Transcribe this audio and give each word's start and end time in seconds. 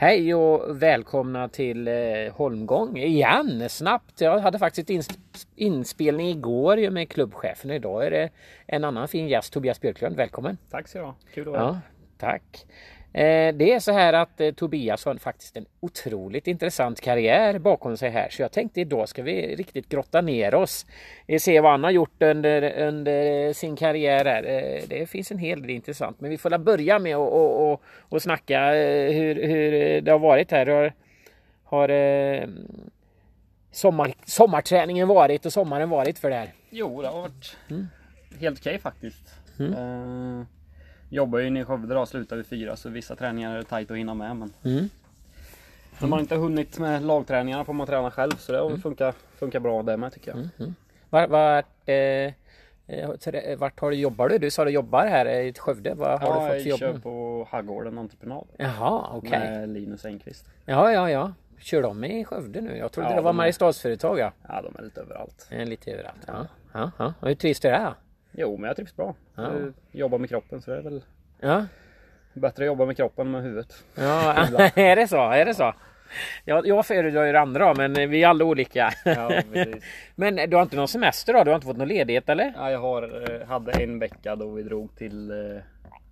Hej 0.00 0.34
och 0.34 0.82
välkomna 0.82 1.48
till 1.48 1.88
eh, 1.88 1.94
Holmgång 2.32 2.96
igen 2.96 3.68
snabbt. 3.68 4.20
Jag 4.20 4.38
hade 4.38 4.58
faktiskt 4.58 4.90
ins 4.90 5.08
inspelning 5.56 6.28
igår 6.28 6.90
med 6.90 7.08
klubbchefen. 7.08 7.70
Idag 7.70 8.06
är 8.06 8.10
det 8.10 8.30
en 8.66 8.84
annan 8.84 9.08
fin 9.08 9.28
gäst, 9.28 9.52
Tobias 9.52 9.80
Björklund. 9.80 10.16
Välkommen! 10.16 10.58
Tack 10.70 10.88
så 10.88 10.98
du 10.98 11.32
Kul 11.34 11.48
att 11.48 11.52
vara 11.52 11.62
ja, 11.62 11.80
Tack! 12.18 12.66
Eh, 13.12 13.54
det 13.54 13.72
är 13.72 13.80
så 13.80 13.92
här 13.92 14.12
att 14.12 14.40
eh, 14.40 14.50
Tobias 14.50 15.04
har 15.04 15.14
faktiskt 15.14 15.56
en 15.56 15.66
otroligt 15.80 16.46
intressant 16.46 17.00
karriär 17.00 17.58
bakom 17.58 17.96
sig 17.96 18.10
här. 18.10 18.28
Så 18.30 18.42
jag 18.42 18.52
tänkte 18.52 18.80
idag 18.80 19.08
ska 19.08 19.22
vi 19.22 19.56
riktigt 19.56 19.88
grotta 19.88 20.20
ner 20.20 20.54
oss. 20.54 20.86
Se 21.38 21.60
vad 21.60 21.70
han 21.70 21.84
har 21.84 21.90
gjort 21.90 22.22
under, 22.22 22.86
under 22.86 23.52
sin 23.52 23.76
karriär. 23.76 24.24
Här. 24.24 24.42
Eh, 24.42 24.82
det 24.88 25.10
finns 25.10 25.30
en 25.30 25.38
hel 25.38 25.62
del 25.62 25.70
intressant. 25.70 26.20
Men 26.20 26.30
vi 26.30 26.38
får 26.38 26.58
börja 26.58 26.98
med 26.98 27.16
att 27.16 27.32
och, 27.32 27.72
och, 27.72 27.82
och 27.98 28.22
snacka 28.22 28.70
hur, 29.10 29.46
hur 29.46 30.00
det 30.00 30.10
har 30.10 30.18
varit 30.18 30.50
här. 30.50 30.66
Har, 30.66 30.92
har 31.64 31.88
sommar, 33.72 34.12
sommarträningen 34.24 35.08
varit 35.08 35.46
och 35.46 35.52
sommaren 35.52 35.90
varit 35.90 36.18
för 36.18 36.30
det 36.30 36.36
här? 36.36 36.52
Jo, 36.70 37.02
det 37.02 37.08
har 37.08 37.20
varit 37.20 37.56
mm. 37.70 37.86
helt 38.40 38.58
okej 38.58 38.70
okay, 38.70 38.78
faktiskt. 38.78 39.34
Mm. 39.58 39.74
Uh 39.74 40.44
jobbar 41.10 41.38
ju 41.38 41.46
inne 41.46 41.60
i 41.60 41.64
Skövde 41.64 41.94
då, 41.94 42.06
slutar 42.06 42.36
vid 42.36 42.46
fyra 42.46 42.76
så 42.76 42.88
vissa 42.88 43.16
träningar 43.16 43.54
är 43.54 43.56
det 43.56 43.64
tajt 43.64 43.90
att 43.90 43.96
hinna 43.96 44.14
med. 44.14 44.36
Men 44.36 44.52
mm. 44.64 44.88
man 46.00 46.12
har 46.12 46.20
inte 46.20 46.36
hunnit 46.36 46.78
med 46.78 47.02
lagträningarna 47.02 47.64
får 47.64 47.72
man 47.72 47.86
träna 47.86 48.10
själv 48.10 48.36
så 48.36 48.52
det 48.52 48.58
mm. 48.58 48.80
funkar, 48.80 49.14
funkar 49.38 49.60
bra 49.60 49.82
det 49.82 49.96
med 49.96 50.12
tycker 50.12 50.30
jag. 50.30 50.38
Mm. 50.38 50.50
mm. 50.58 50.74
Vart, 51.10 51.30
vart, 51.30 51.66
eh, 51.86 51.96
eh 52.86 53.58
vart 53.58 53.80
har 53.80 53.90
du 53.90 53.96
jobbar 53.96 54.28
du? 54.28 54.38
Du 54.38 54.50
sa 54.50 54.64
du 54.64 54.70
jobbar 54.70 55.06
här 55.06 55.26
i 55.26 55.52
Skövde. 55.52 55.94
Vad 55.94 56.20
har 56.20 56.28
ja, 56.28 56.34
du 56.34 56.54
fått 56.54 56.62
för 56.62 56.70
jobb? 56.70 56.80
jag 56.80 56.94
kör 56.94 56.98
på 56.98 57.46
Haggården 57.50 57.98
Entreprenad. 57.98 58.46
Jaha, 58.56 59.10
okej. 59.12 59.28
Okay. 59.28 59.50
Med 59.50 59.68
Linus 59.68 60.04
Engqvist. 60.04 60.46
Ja, 60.64 60.92
ja, 60.92 61.10
ja. 61.10 61.32
Kör 61.58 61.82
de 61.82 62.04
i 62.04 62.24
Skövde 62.24 62.60
nu? 62.60 62.76
Jag 62.76 62.92
trodde 62.92 63.10
ja, 63.10 63.16
det 63.16 63.22
var 63.22 63.32
Mariestadsföretag 63.32 64.18
ja. 64.18 64.32
Ja, 64.48 64.62
de 64.62 64.76
är 64.76 64.82
lite 64.82 65.00
överallt. 65.00 65.48
Lite 65.50 65.92
överallt, 65.92 66.24
ja. 66.26 66.46
ja, 66.72 66.90
ja. 66.98 67.14
Och 67.20 67.28
hur 67.28 67.34
trivs 67.34 67.60
du 67.60 67.68
där? 67.68 67.94
Jo, 68.32 68.56
men 68.56 68.68
jag 68.68 68.76
trivs 68.76 68.96
bra. 68.96 69.14
Ja. 69.34 69.42
Jag 69.42 69.72
jobbar 69.90 70.18
med 70.18 70.28
kroppen 70.28 70.62
så 70.62 70.70
det 70.70 70.76
är 70.76 70.82
väl 70.82 71.02
Ja. 71.40 71.64
Bättre 72.32 72.64
att 72.64 72.66
jobba 72.66 72.86
med 72.86 72.96
kroppen 72.96 73.26
än 73.26 73.32
med 73.32 73.42
huvudet. 73.42 73.84
Ja, 73.94 74.32
är 74.74 74.96
det 74.96 75.08
så? 75.08 75.30
Är 75.30 75.44
det 75.44 75.54
så? 75.54 75.74
Jag, 76.44 76.66
jag 76.66 76.86
föredrar 76.86 77.24
ju 77.24 77.32
det 77.32 77.40
andra 77.40 77.74
men 77.74 78.10
vi 78.10 78.22
är 78.22 78.28
alla 78.28 78.44
olika. 78.44 78.92
Ja, 79.04 79.42
men 80.14 80.36
du 80.36 80.56
har 80.56 80.62
inte 80.62 80.76
någon 80.76 80.88
semester 80.88 81.32
då? 81.32 81.44
Du 81.44 81.50
har 81.50 81.54
inte 81.54 81.66
fått 81.66 81.76
någon 81.76 81.88
ledighet 81.88 82.28
eller? 82.28 82.52
Ja, 82.56 82.70
jag 82.70 82.78
har, 82.78 83.30
eh, 83.30 83.46
hade 83.46 83.72
en 83.72 83.98
vecka 83.98 84.36
då 84.36 84.50
vi 84.50 84.62
drog 84.62 84.96
till 84.96 85.30
eh, 85.30 85.62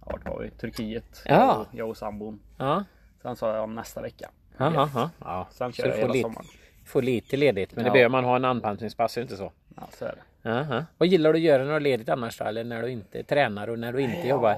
vart 0.01 0.29
var 0.29 0.41
vi? 0.41 0.51
Turkiet. 0.51 1.23
Ja. 1.25 1.67
Jag 1.73 1.89
och 1.89 1.97
sambon. 1.97 2.41
Ja. 2.59 2.85
Sen 3.23 3.37
sa 3.37 3.57
jag 3.57 3.69
nästa 3.69 4.03
vecka. 4.03 4.31
Aha, 4.59 4.91
ja. 4.95 5.11
ja. 5.21 5.49
Sen 5.51 5.73
kör 5.73 5.89
jag 5.89 5.97
hela 5.97 6.13
lite, 6.13 6.23
sommaren. 6.23 6.47
Får 6.85 7.03
lite 7.03 7.37
ledigt 7.37 7.77
men 7.77 7.85
ja. 7.85 7.91
det 7.91 7.93
behöver 7.93 8.11
man 8.11 8.25
ha 8.25 8.37
en 8.37 8.45
anpassningspass, 8.45 9.17
är 9.17 9.21
det 9.21 9.23
inte 9.23 9.37
så? 9.37 9.53
Ja, 9.77 9.83
så 9.93 10.05
är 10.05 10.13
det. 10.13 10.23
Aha. 10.49 10.85
Vad 10.99 11.09
gillar 11.09 11.33
du 11.33 11.39
att 11.39 11.43
göra 11.43 11.63
när 11.65 11.71
du 11.71 11.77
är 11.77 11.81
ledigt 11.81 12.09
annars 12.09 12.39
då? 12.39 12.45
Eller 12.45 12.65
när 12.65 12.83
du 12.83 12.91
inte 12.91 13.23
tränar 13.23 13.69
och 13.69 13.79
när 13.79 13.93
du 13.93 14.01
inte 14.01 14.19
ja. 14.19 14.27
jobbar? 14.27 14.57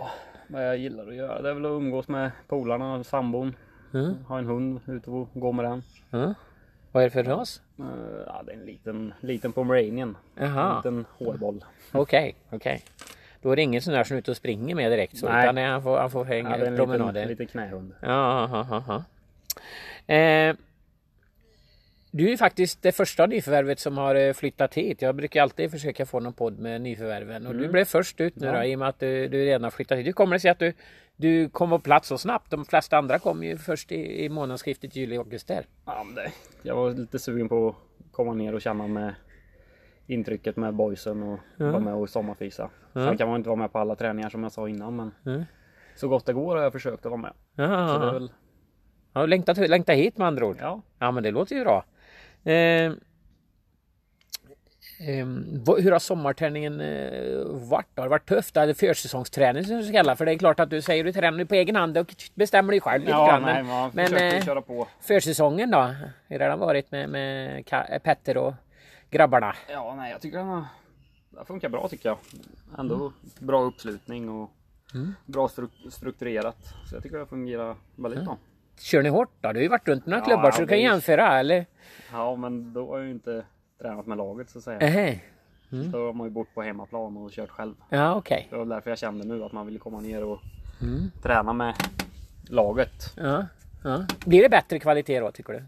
vad 0.50 0.66
jag 0.66 0.76
gillar 0.76 1.06
att 1.08 1.14
göra. 1.14 1.42
Det 1.42 1.50
är 1.50 1.54
väl 1.54 1.66
att 1.66 1.70
umgås 1.70 2.08
med 2.08 2.30
polarna, 2.48 3.04
sambon. 3.04 3.56
Mm. 3.94 4.24
Ha 4.28 4.38
en 4.38 4.46
hund, 4.46 4.80
ut 4.86 5.08
och 5.08 5.28
gå 5.34 5.52
med 5.52 5.64
den. 5.64 5.82
Mm. 6.12 6.34
Vad 6.92 7.02
är 7.02 7.06
det 7.06 7.10
för 7.10 7.24
ras? 7.24 7.62
Uh, 7.80 7.86
ja, 8.26 8.42
det 8.46 8.52
är 8.52 8.56
en 8.56 8.64
liten, 8.64 9.14
liten 9.20 9.52
pomeranian. 9.52 10.16
Jaha. 10.34 10.70
En 10.70 10.76
liten 10.76 11.06
hårboll. 11.18 11.64
Okej, 11.92 12.00
okay, 12.02 12.32
okej. 12.50 12.56
Okay. 12.56 12.78
Då 13.42 13.50
är 13.50 13.56
det 13.56 13.62
ingen 13.62 13.82
sån 13.82 13.94
där 13.94 14.04
som 14.04 14.14
är 14.14 14.18
ute 14.18 14.30
och 14.30 14.36
springer 14.36 14.74
med 14.74 14.92
direkt 14.92 15.16
så, 15.16 15.28
Nej. 15.28 15.44
utan 15.44 15.56
han 15.56 15.82
får, 15.82 15.98
han 15.98 16.10
får 16.10 16.24
hänga 16.24 16.58
ja, 16.58 16.76
promenader. 16.76 17.22
En 17.22 17.28
liten, 17.28 17.28
liten 17.28 17.46
knähund. 17.46 17.94
Ja, 18.00 18.08
aha, 18.08 18.66
aha. 18.70 19.04
Eh, 20.14 20.56
du 22.10 22.32
är 22.32 22.36
faktiskt 22.36 22.82
det 22.82 22.92
första 22.92 23.26
nyförvärvet 23.26 23.78
som 23.78 23.98
har 23.98 24.14
eh, 24.14 24.32
flyttat 24.32 24.74
hit. 24.74 25.02
Jag 25.02 25.14
brukar 25.14 25.42
alltid 25.42 25.70
försöka 25.70 26.06
få 26.06 26.20
någon 26.20 26.32
podd 26.32 26.58
med 26.58 26.80
nyförvärven 26.80 27.46
och 27.46 27.52
mm. 27.52 27.62
du 27.62 27.68
blev 27.68 27.84
först 27.84 28.20
ut 28.20 28.36
nu 28.36 28.46
ja. 28.46 28.52
då, 28.52 28.64
i 28.64 28.74
och 28.74 28.78
med 28.78 28.88
att 28.88 28.98
du, 28.98 29.28
du 29.28 29.44
redan 29.44 29.64
har 29.64 29.70
flyttat 29.70 29.98
hit. 29.98 30.06
Hur 30.06 30.12
kommer 30.12 30.36
det 30.36 30.40
sig 30.40 30.50
att 30.50 30.58
du, 30.58 30.72
du 31.16 31.48
kom 31.48 31.70
på 31.70 31.78
plats 31.78 32.08
så 32.08 32.18
snabbt? 32.18 32.50
De 32.50 32.64
flesta 32.64 32.98
andra 32.98 33.18
kom 33.18 33.42
ju 33.42 33.56
först 33.56 33.92
i, 33.92 34.24
i 34.24 34.28
månadsskiftet 34.28 34.96
juli-augusti. 34.96 35.60
Ja, 35.86 36.06
det, 36.16 36.32
jag 36.62 36.76
var 36.76 36.90
lite 36.90 37.18
sugen 37.18 37.48
på 37.48 37.68
att 37.68 37.74
komma 38.12 38.34
ner 38.34 38.54
och 38.54 38.60
känna 38.60 38.86
med 38.86 39.14
intrycket 40.06 40.56
med 40.56 40.74
boysen 40.74 41.22
och 41.22 41.38
ja. 41.56 41.66
vara 41.66 41.80
med 41.80 41.94
och 41.94 42.08
sommarfisa. 42.08 42.70
Ja. 42.92 43.06
Sen 43.06 43.16
kan 43.16 43.28
man 43.28 43.36
inte 43.36 43.48
vara 43.48 43.58
med 43.58 43.72
på 43.72 43.78
alla 43.78 43.94
träningar 43.96 44.28
som 44.28 44.42
jag 44.42 44.52
sa 44.52 44.68
innan 44.68 44.96
men 44.96 45.10
ja. 45.22 45.44
så 45.96 46.08
gott 46.08 46.26
det 46.26 46.32
går 46.32 46.56
har 46.56 46.62
jag 46.62 46.72
försökt 46.72 47.06
att 47.06 47.10
vara 47.10 47.20
med. 47.20 47.32
Ja, 47.54 47.88
så 47.88 48.06
det 48.06 48.12
väl... 48.12 48.32
ja, 49.12 49.26
längtat, 49.26 49.58
längtat 49.58 49.96
hit 49.96 50.18
med 50.18 50.26
andra 50.26 50.46
ord. 50.46 50.56
Ja. 50.60 50.82
ja 50.98 51.10
men 51.10 51.22
det 51.22 51.30
låter 51.30 51.56
ju 51.56 51.64
bra. 51.64 51.84
Eh, 52.44 52.54
eh, 55.08 55.26
hur 55.78 55.92
har 55.92 55.98
sommarträningen 55.98 56.80
eh, 56.80 57.44
varit? 57.46 57.86
Har 57.96 58.02
det 58.02 58.08
varit 58.10 58.28
tufft? 58.28 58.56
Eller 58.56 58.74
försäsongsträning 58.74 59.64
som 59.64 59.76
du 59.76 59.92
kallar 59.92 60.14
för 60.14 60.26
det 60.26 60.32
är 60.32 60.38
klart 60.38 60.60
att 60.60 60.70
du 60.70 60.82
säger 60.82 61.04
du 61.04 61.12
tränar 61.12 61.44
på 61.44 61.54
egen 61.54 61.76
hand 61.76 61.98
och 61.98 62.14
bestämmer 62.34 62.70
dig 62.72 62.80
själv 62.80 63.00
lite 63.00 63.12
ja, 63.12 63.26
grann. 63.26 63.42
Nej, 63.42 63.62
man 63.62 63.90
men 63.94 64.14
eh, 64.16 64.44
köra 64.44 64.62
på. 64.62 64.88
försäsongen 65.00 65.70
då? 65.70 65.94
Hur 66.28 66.40
har 66.40 66.48
den 66.48 66.58
varit 66.58 66.90
med, 66.90 67.08
med 67.08 67.64
Petter 68.02 68.36
och 68.36 68.54
grabbarna? 69.10 69.54
Ja, 69.68 69.94
nej, 69.96 70.12
jag 70.12 70.20
tycker 70.20 70.38
den 70.38 70.46
har, 70.46 70.64
det 71.30 71.44
funkar 71.44 71.68
bra 71.68 71.88
tycker 71.88 72.08
jag. 72.08 72.18
Ändå 72.78 72.94
mm. 72.94 73.12
bra 73.38 73.62
uppslutning 73.62 74.28
och 74.28 74.50
mm. 74.94 75.14
bra 75.26 75.50
strukturerat. 75.90 76.74
Så 76.88 76.94
jag 76.96 77.02
tycker 77.02 77.18
det 77.18 77.26
fungerar 77.26 77.76
väldigt 77.96 78.20
mm. 78.20 78.24
bra. 78.24 78.38
Kör 78.80 79.02
ni 79.02 79.08
hårt 79.08 79.30
då? 79.40 79.52
Du 79.52 79.58
har 79.58 79.62
ju 79.62 79.68
varit 79.68 79.88
runt 79.88 80.06
några 80.06 80.20
ja, 80.20 80.24
klubbar 80.24 80.50
så 80.50 80.60
du 80.60 80.66
kan 80.66 80.80
jämföra 80.80 81.38
eller? 81.38 81.66
Ja 82.12 82.36
men 82.36 82.72
då 82.72 82.86
har 82.86 82.98
jag 82.98 83.06
ju 83.06 83.12
inte 83.12 83.44
tränat 83.80 84.06
med 84.06 84.18
laget 84.18 84.50
så 84.50 84.58
att 84.58 84.64
säga. 84.64 85.10
Uh 85.10 85.18
mm. 85.72 85.90
Då 85.90 86.06
har 86.06 86.12
man 86.12 86.26
ju 86.26 86.30
bort 86.30 86.54
på 86.54 86.62
hemmaplan 86.62 87.16
och 87.16 87.30
kört 87.30 87.50
själv. 87.50 87.74
Ja. 87.88 88.14
Okay. 88.14 88.44
Det 88.50 88.56
var 88.56 88.64
därför 88.64 88.90
jag 88.90 88.98
kände 88.98 89.24
nu 89.24 89.44
att 89.44 89.52
man 89.52 89.66
ville 89.66 89.78
komma 89.78 90.00
ner 90.00 90.24
och 90.24 90.40
mm. 90.82 91.10
träna 91.22 91.52
med 91.52 91.74
laget. 92.48 93.14
Ja. 93.16 93.46
ja. 93.84 94.04
Blir 94.26 94.42
det 94.42 94.48
bättre 94.48 94.78
kvalitet 94.78 95.20
då 95.20 95.30
tycker 95.30 95.52
du? 95.52 95.64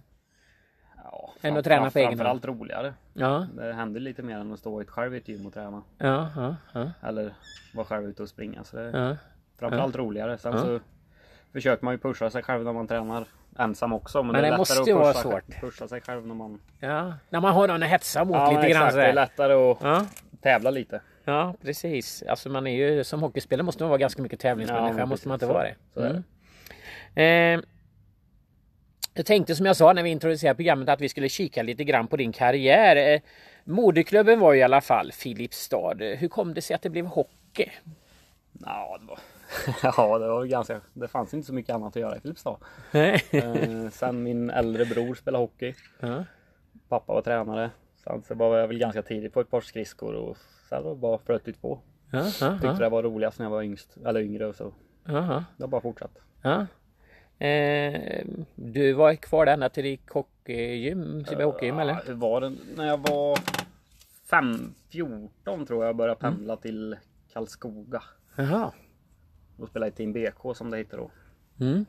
Ja, 0.97 1.35
än 1.43 1.57
att 1.57 1.65
träna 1.65 1.91
på 1.91 1.99
egen 1.99 2.09
hand? 2.09 2.19
Framförallt 2.19 2.45
roligare. 2.45 2.95
Ja. 3.13 3.47
Det 3.57 3.73
händer 3.73 4.01
lite 4.01 4.23
mer 4.23 4.39
än 4.39 4.53
att 4.53 4.59
stå 4.59 4.85
själv 4.85 5.15
i 5.15 5.19
ett 5.19 5.29
gym 5.29 5.47
och 5.47 5.55
träna. 5.55 5.83
Ja, 5.99 6.31
ja, 6.37 6.57
ja. 6.73 6.91
Eller 7.03 7.35
vara 7.75 7.87
själv 7.87 8.09
ute 8.09 8.23
och 8.23 8.29
springa. 8.29 8.65
Så 8.65 8.77
det 8.77 8.83
är 8.83 9.09
ja. 9.09 9.17
framförallt 9.59 9.97
roligare. 9.97 10.39
Sen 10.39 10.59
så 10.59 10.81
försöker 11.53 11.85
man 11.85 11.95
ju 11.95 11.99
pusha 11.99 12.31
sig 12.31 12.43
själv 12.43 12.65
när 12.65 12.73
man 12.73 12.89
tränar 12.89 13.25
ensam 13.59 13.93
också. 13.93 14.23
Men, 14.23 14.33
men 14.33 14.43
det, 14.43 14.49
är 14.49 14.57
måste 14.57 14.91
ju 14.91 14.95
vara 14.95 15.15
svårt. 15.15 15.61
Pusha 15.61 15.89
sig 15.89 16.01
själv 16.01 16.27
när 16.27 16.35
man... 16.35 16.61
Ja, 16.81 17.15
när 17.31 17.41
man 17.41 17.55
har 17.55 17.69
någon 17.69 17.83
att 17.83 17.89
hetsa 17.89 18.25
mot 18.25 18.37
ja, 18.37 18.51
lite 18.51 18.67
exakt, 18.67 18.95
grann. 18.95 19.05
Det 19.05 19.11
är 19.11 19.13
lättare 19.13 19.53
att 19.53 19.79
ja. 19.81 20.07
tävla 20.41 20.71
lite. 20.71 21.01
Ja, 21.25 21.55
precis. 21.63 22.23
Alltså 22.29 22.49
man 22.49 22.67
är 22.67 22.77
ju 22.77 23.05
som 23.05 23.23
hockeyspelare 23.23 23.65
måste 23.65 23.83
man 23.83 23.91
vara 23.91 23.99
ganska 23.99 24.23
mycket 24.23 24.41
tävlingsmänniska. 24.41 24.99
Ja, 24.99 25.07
måste 25.07 25.29
man 25.29 25.35
inte 25.35 25.47
vara 25.47 25.69
det. 25.95 26.01
Mm. 26.01 26.23
Eh, 27.15 27.65
jag 29.15 29.27
tänkte 29.27 29.55
som 29.55 29.67
jag 29.67 29.77
sa 29.77 29.93
när 29.93 30.03
vi 30.03 30.11
introducerade 30.11 30.57
programmet 30.57 30.89
att 30.89 31.01
vi 31.01 31.09
skulle 31.09 31.29
kika 31.29 31.63
lite 31.63 31.85
grann 31.85 32.07
på 32.07 32.17
din 32.17 32.33
karriär. 32.33 33.15
Eh, 33.15 33.21
moderklubben 33.65 34.41
var 34.41 34.55
i 34.55 34.63
alla 34.63 34.81
fall 34.81 35.13
Filipstad. 35.13 35.97
Hur 35.99 36.29
kom 36.29 36.55
det 36.55 36.63
sig 36.63 36.75
att 36.75 36.83
det 36.83 36.91
blev 36.91 37.07
hockey? 37.07 37.71
Ja, 38.61 38.99
det 39.01 39.07
var 39.07 39.19
ja, 39.83 40.19
det 40.19 40.29
var 40.29 40.45
ganska. 40.45 40.81
Det 40.95 41.09
fanns 41.09 41.35
inte 41.35 41.47
så 41.47 41.55
mycket 41.55 41.75
annat 41.75 41.97
att 41.97 42.03
göra 42.03 42.17
i 42.17 42.21
Filipstad. 42.21 42.57
eh, 42.93 43.91
sen 43.91 44.23
min 44.23 44.51
äldre 44.51 44.85
bror 44.85 45.15
spelade 45.15 45.45
hockey. 45.45 45.75
Uh. 46.03 46.23
Pappa 46.89 47.13
var 47.13 47.23
tränare. 47.23 47.71
Sen 48.05 48.23
så 48.23 48.35
var 48.35 48.59
jag 48.59 48.69
väl 48.69 48.79
ganska 48.79 49.03
tidigt 49.03 49.33
på 49.33 49.41
ett 49.41 49.51
par 49.51 49.61
skridskor 49.61 50.15
och 50.15 50.37
sen 50.69 50.85
var 50.85 50.91
det 50.91 50.97
bara 50.97 51.19
flötigt 51.19 51.63
på. 51.63 51.81
Uh, 52.15 52.21
uh, 52.21 52.61
Tyckte 52.61 52.79
det 52.79 52.89
var 52.89 53.03
roligast 53.03 53.39
när 53.39 53.47
jag 53.47 53.51
var 53.51 53.63
yngst, 53.63 53.97
eller 54.07 54.21
yngre 54.21 54.47
och 54.47 54.55
så. 54.55 54.65
Uh, 55.09 55.43
det 55.57 55.65
har 55.65 55.69
bara 55.69 55.81
fortsatt. 55.81 56.19
Eh, 57.39 58.25
du 58.55 58.93
var 58.93 59.15
kvar 59.15 59.47
ända 59.47 59.69
till 59.69 59.85
ditt 59.85 60.11
hockeygym, 60.11 61.25
Sibbe 61.25 61.45
hockeygym 61.45 61.79
eller? 61.79 62.03
Hur 62.07 62.15
var 62.15 62.41
det? 62.41 62.53
När 62.77 62.87
jag 62.87 62.99
var 62.99 63.39
5, 64.31 64.75
14 64.91 65.67
tror 65.67 65.85
jag 65.85 65.97
började 65.97 66.21
pendla 66.21 66.53
mm. 66.53 66.63
till 66.63 66.97
Karlskoga. 67.33 68.03
Jaha 68.37 68.73
och 69.59 69.69
spelade 69.69 69.93
i 69.93 69.95
Team 69.95 70.13
BK 70.13 70.57
som 70.57 70.71
det 70.71 70.79
heter 70.79 70.97
då. 70.97 71.11
Mm. 71.61 71.85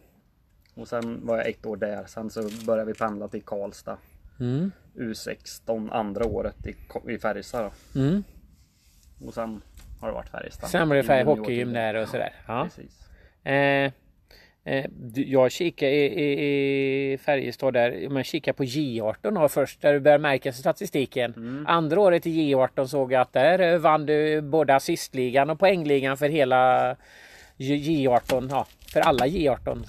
Och 0.75 0.87
sen 0.87 1.25
var 1.25 1.37
jag 1.37 1.47
ett 1.47 1.65
år 1.65 1.77
där. 1.77 2.05
Sen 2.05 2.29
så 2.29 2.49
började 2.65 2.91
vi 2.91 2.97
pendla 2.97 3.27
till 3.27 3.41
Karlstad. 3.41 3.97
Mm. 4.39 4.71
U16 4.95 5.91
andra 5.91 6.25
året 6.25 6.67
i, 6.67 6.75
i 7.11 7.17
Färjestad. 7.17 7.71
Mm. 7.95 8.23
Och 9.25 9.33
sen 9.33 9.61
har 10.01 10.07
det 10.07 10.13
varit 10.13 10.29
Färjestad. 10.29 10.69
Sen 10.69 10.89
blev 10.89 11.07
det 11.07 11.23
hockeygym 11.23 11.73
där 11.73 11.93
och 11.93 12.07
sådär. 12.07 12.33
Ja. 12.47 12.63
Precis. 12.63 13.09
Eh, 13.43 13.91
eh, 14.63 14.85
jag 15.15 15.51
kikar 15.51 15.87
i, 15.87 16.05
i, 16.05 17.13
i 17.13 17.17
Färjestad 17.17 17.73
där. 17.73 18.09
Man 18.09 18.23
kikar 18.23 18.53
på 18.53 18.63
J18 18.63 19.41
då 19.41 19.49
först 19.49 19.81
där 19.81 19.93
du 19.93 19.99
börjar 19.99 20.19
märka 20.19 20.53
statistiken. 20.53 21.33
Mm. 21.33 21.65
Andra 21.67 21.99
året 21.99 22.25
i 22.25 22.53
J18 22.53 22.85
såg 22.85 23.11
jag 23.11 23.21
att 23.21 23.33
där 23.33 23.77
vann 23.77 24.05
du 24.05 24.41
både 24.41 24.75
assistligan 24.75 25.49
och 25.49 25.59
poängligan 25.59 26.17
för 26.17 26.29
hela 26.29 26.95
J18, 27.63 28.47
ja, 28.49 28.67
för 28.93 28.99
alla 28.99 29.25
J18 29.25 29.85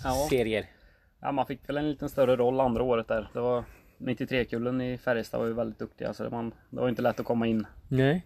ja. 1.21 1.33
man 1.33 1.47
fick 1.47 1.69
väl 1.69 1.77
en 1.77 1.91
liten 1.91 2.09
större 2.09 2.37
roll 2.37 2.61
andra 2.61 2.83
året 2.83 3.09
där. 3.09 3.29
Det 3.33 3.41
var 3.41 3.65
93-kullen 3.99 4.81
i 4.81 4.99
Färjestad 4.99 5.41
var 5.41 5.47
ju 5.47 5.53
väldigt 5.53 5.79
duktiga 5.79 6.15
så 6.15 6.23
det, 6.23 6.31
man, 6.31 6.55
det 6.71 6.81
var 6.81 6.89
inte 6.89 7.03
lätt 7.03 7.21
att 7.21 7.27
komma 7.27 7.47
in 7.47 7.67
Nej. 7.89 8.25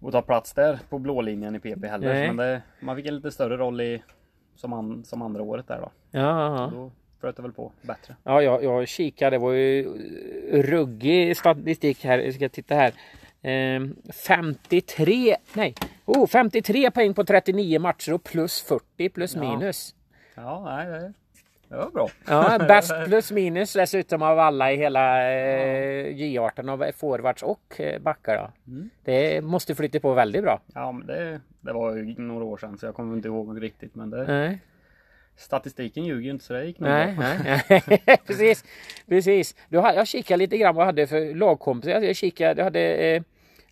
och 0.00 0.12
ta 0.12 0.22
plats 0.22 0.52
där 0.52 0.78
på 0.88 0.98
blå 0.98 1.20
linjen 1.20 1.56
i 1.56 1.58
PP 1.58 1.86
heller. 1.86 2.14
Nej. 2.14 2.26
Men 2.32 2.36
det, 2.36 2.62
man 2.80 2.96
fick 2.96 3.06
en 3.06 3.16
lite 3.16 3.30
större 3.30 3.56
roll 3.56 3.80
i 3.80 4.02
som, 4.54 4.72
an, 4.72 5.04
som 5.04 5.22
andra 5.22 5.42
året 5.42 5.68
där 5.68 5.80
då. 5.80 5.90
Ja. 6.10 6.70
Då 6.72 6.92
flöt 7.20 7.36
det 7.36 7.42
väl 7.42 7.52
på 7.52 7.72
bättre. 7.82 8.16
Ja, 8.24 8.42
jag, 8.42 8.64
jag 8.64 8.88
kikade. 8.88 9.36
Det 9.36 9.38
var 9.38 9.52
ju 9.52 9.88
ruggig 10.52 11.36
statistik 11.36 12.04
här. 12.04 12.18
Jag 12.18 12.34
ska 12.34 12.48
titta 12.48 12.74
här. 12.74 12.92
Ehm, 13.42 13.96
53, 14.26 15.36
nej, 15.54 15.74
oh, 16.06 16.26
53 16.26 16.90
poäng 16.90 17.14
på 17.14 17.24
39 17.24 17.78
matcher 17.80 18.12
och 18.12 18.24
plus 18.24 18.62
40 18.62 19.08
plus 19.08 19.34
Ja. 19.34 19.40
minus. 19.40 19.94
Ja, 20.34 20.62
nej, 20.64 20.86
det, 20.86 21.12
det 21.68 21.76
var 21.76 21.90
bra. 21.90 22.08
Ja, 22.26 22.58
bäst 22.58 22.92
plus 23.06 23.32
minus 23.32 23.72
dessutom 23.72 24.22
av 24.22 24.38
alla 24.38 24.72
i 24.72 24.76
hela 24.76 25.32
eh, 25.32 26.06
J18 26.14 26.70
av 26.70 26.92
forwards 26.92 27.42
och 27.42 27.80
eh, 27.80 28.00
backar. 28.02 28.36
Då. 28.36 28.72
Mm. 28.72 28.90
Det 29.04 29.40
måste 29.44 29.74
flytta 29.74 30.00
på 30.00 30.14
väldigt 30.14 30.42
bra. 30.42 30.60
Ja, 30.74 30.92
men 30.92 31.06
det, 31.06 31.40
det 31.60 31.72
var 31.72 31.96
ju 31.96 32.14
några 32.18 32.44
år 32.44 32.56
sedan 32.56 32.78
så 32.78 32.86
jag 32.86 32.94
kommer 32.94 33.16
inte 33.16 33.28
ihåg 33.28 33.62
riktigt. 33.62 33.94
Men 33.94 34.10
det, 34.10 34.24
Nej, 34.24 34.58
statistiken 35.40 36.04
ljuger 36.04 36.22
ju 36.24 36.30
inte 36.30 36.44
så 36.44 36.52
det 36.52 36.64
gick 36.64 36.78
nog 36.80 36.88
nej, 36.90 37.16
nej. 37.18 38.18
precis. 38.26 38.64
precis. 39.08 39.56
Du, 39.68 39.78
har- 39.78 39.92
jag 39.92 40.06
kikade 40.06 40.38
lite 40.38 40.58
grann 40.58 40.74
vad 40.74 40.82
jag 40.82 40.86
hade 40.86 41.06
för 41.06 41.34
lagkompisar. 41.34 42.00
Jag 42.00 42.16
kikade, 42.16 42.54
jag 42.60 42.64
hade 42.64 42.80
eh, 42.80 43.22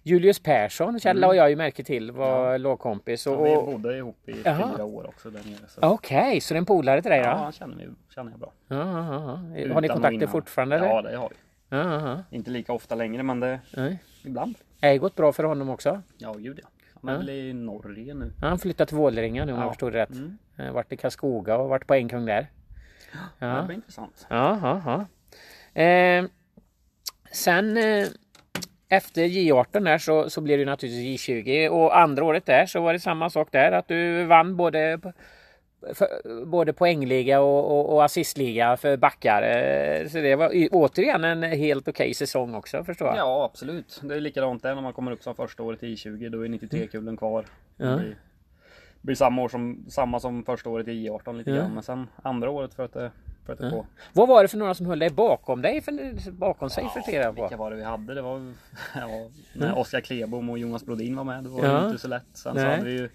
Julius 0.02 0.40
Persson, 0.40 1.00
kände 1.00 1.26
och 1.26 1.36
jag 1.36 1.50
ju 1.50 1.56
märke 1.56 1.84
till, 1.84 2.10
var 2.12 2.58
lagkompis. 2.58 3.26
Och, 3.26 3.34
Mm. 3.46 3.52
Ja, 3.52 3.60
vi 3.66 3.72
bodde 3.72 3.96
ihop 3.96 4.28
i 4.28 4.34
Jaha. 4.44 4.70
fyra 4.74 4.84
år 4.84 5.06
också 5.06 5.30
där 5.30 5.40
nere. 5.44 5.68
Så. 5.68 5.80
Okej, 5.82 6.40
så 6.40 6.54
det 6.54 6.56
är 6.56 6.58
en 6.58 6.66
polare 6.66 7.02
till 7.02 7.10
dig 7.10 7.20
då? 7.20 7.26
Ja, 7.26 7.30
Ja. 7.30 7.36
han 7.36 7.52
känner, 7.52 7.88
känner 8.14 8.30
jag 8.30 8.40
bra. 8.40 8.52
Ja, 8.68 8.76
ja, 8.76 9.40
ja. 9.56 9.74
Har 9.74 9.80
ni 9.80 9.88
kontakter 9.88 10.26
fortfarande? 10.26 10.76
Eller? 10.76 10.86
Ja, 10.86 11.02
det 11.02 11.16
har 11.16 11.28
vi. 11.28 11.34
Ja, 11.76 11.78
ja, 12.00 12.08
ja. 12.08 12.36
Inte 12.36 12.50
lika 12.50 12.72
ofta 12.72 12.94
längre 12.94 13.22
men 13.22 13.40
det 13.40 13.60
Nej. 13.76 13.98
ibland. 14.24 14.54
Är 14.80 14.90
det 14.92 14.98
gått 14.98 15.14
bra 15.16 15.32
för 15.32 15.44
honom 15.44 15.68
också? 15.70 16.02
Ja, 16.18 16.32
gud 16.32 16.60
ja. 16.62 16.68
Han 17.02 17.10
är 17.14 17.16
väl 17.18 17.30
i 17.30 17.52
Norge 17.52 18.14
nu. 18.14 18.32
Ja, 18.40 18.48
Han 18.48 18.58
flyttat 18.58 18.88
till 18.88 18.96
Vålerenga 18.96 19.44
nu 19.44 19.52
om 19.52 19.58
Ja. 19.58 19.64
jag 19.64 19.72
förstod 19.72 19.92
det 19.92 19.98
rätt. 19.98 20.10
Mm. 20.10 20.38
Eh, 20.58 20.72
Vart 20.72 20.92
i 20.92 20.96
Karlskoga 20.96 21.56
och 21.56 21.68
vart 21.68 21.86
på 21.86 21.94
en 21.94 22.08
kung 22.08 22.26
där. 22.26 22.46
Det 23.38 23.46
Ja, 23.46 23.62
blir 23.62 23.76
intressant. 23.76 24.26
ja, 24.30 24.58
ja. 24.62 25.06
ja. 25.74 25.82
Eh, 25.82 26.24
sen 27.32 27.76
eh, 27.76 28.06
efter 28.88 29.22
J18 29.24 29.84
där 29.84 29.98
så, 29.98 30.30
så 30.30 30.40
blev 30.40 30.58
det 30.58 30.64
naturligtvis 30.64 31.28
J20 31.28 31.68
och 31.68 31.98
andra 31.98 32.24
året 32.24 32.46
där 32.46 32.66
så 32.66 32.80
var 32.80 32.92
det 32.92 33.00
samma 33.00 33.30
sak 33.30 33.48
där 33.52 33.72
att 33.72 33.88
du 33.88 34.24
vann 34.24 34.56
både 34.56 35.00
för, 35.94 36.44
både 36.44 36.72
poängliga 36.72 37.40
och, 37.40 37.78
och, 37.78 37.94
och 37.94 38.04
assistliga 38.04 38.76
för 38.76 38.96
backar. 38.96 39.42
Eh, 39.42 40.08
Så 40.08 40.19
det 40.19 40.36
var 40.36 40.52
återigen 40.72 41.25
en 41.25 41.42
helt 41.42 41.88
okej 41.88 42.14
säsong 42.14 42.54
också 42.54 42.84
förstår 42.84 43.08
jag. 43.08 43.16
Ja, 43.16 43.44
absolut. 43.52 44.00
Det 44.04 44.14
är 44.14 44.20
likadant 44.20 44.62
där 44.62 44.75
när 44.75 44.82
man 44.82 44.92
kommer 44.92 45.12
upp 45.12 45.22
som 45.22 45.34
första 45.34 45.62
året 45.62 45.82
i 45.82 45.94
I20. 45.94 46.28
Då 46.28 46.44
är 46.44 46.48
93-kullen 46.48 47.16
kvar. 47.16 47.44
Ja. 47.76 47.86
Det 47.86 47.96
blir, 47.96 48.16
blir 49.00 49.14
samma, 49.14 49.42
år 49.42 49.48
som, 49.48 49.84
samma 49.88 50.20
som 50.20 50.44
första 50.44 50.70
året 50.70 50.88
i 50.88 51.08
I18 51.08 51.36
lite 51.38 51.50
Ja. 51.50 51.56
grann. 51.56 51.75
Men 51.75 51.82
sen 51.82 52.06
andra 52.22 52.50
året 52.50 52.70
det, 52.76 53.10
flöt 53.46 53.58
det 53.58 53.70
på. 53.70 53.86
Vad 54.12 54.28
var 54.28 54.42
det 54.42 54.48
för 54.48 54.58
några 54.58 54.75
som 54.75 54.86
höll 54.86 54.98
dig 54.98 55.10
bakom 55.10 55.62
dig 55.62 55.80
för, 55.80 56.30
bakom 56.30 56.70
sig 56.70 56.84
för 56.94 57.00
flera 57.00 57.30
vilka 57.32 57.48
på? 57.48 57.56
var 57.56 57.70
det 57.70 57.76
vi 57.76 57.84
hade? 57.84 58.14
Det 58.14 58.22
var 58.22 58.38
ja, 58.94 59.08
när 59.52 59.78
Oskar 59.78 60.00
Klebom 60.00 60.50
och 60.50 60.58
Jonas 60.58 60.84
Brodin 60.84 61.16
var 61.16 61.25
med. 61.25 61.44
Det 61.44 61.48
var 61.50 61.64
Ja. 61.64 61.86
inte 61.86 61.98
så 61.98 62.08
lätt. 62.08 62.25
Sen 62.32 62.54
så 62.54 62.60
hade 62.60 62.84
vi 62.84 62.92
ju 62.92 63.08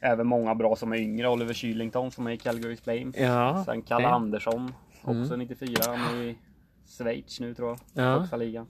även 0.00 0.26
många 0.26 0.54
bra 0.54 0.76
som 0.76 0.92
är 0.92 0.96
yngre. 0.96 1.28
Oliver 1.28 1.54
Kylington 1.54 2.10
som 2.10 2.26
är 2.26 2.30
i 2.30 2.36
Calgary 2.38 2.76
Flames. 2.76 3.16
Ja, 3.18 3.62
Sen 3.66 3.82
Kalle 3.82 4.04
det- 4.04 4.10
Andersson. 4.10 4.74
Också 5.04 5.36
94. 5.36 5.82
Han 5.86 6.18
är 6.18 6.22
i 6.22 6.36
Schweiz 6.98 7.40
nu 7.40 7.54
tror 7.54 7.68
jag. 7.68 7.78
Ja. 8.04 8.18
Högsta 8.18 8.36
ligan. 8.36 8.66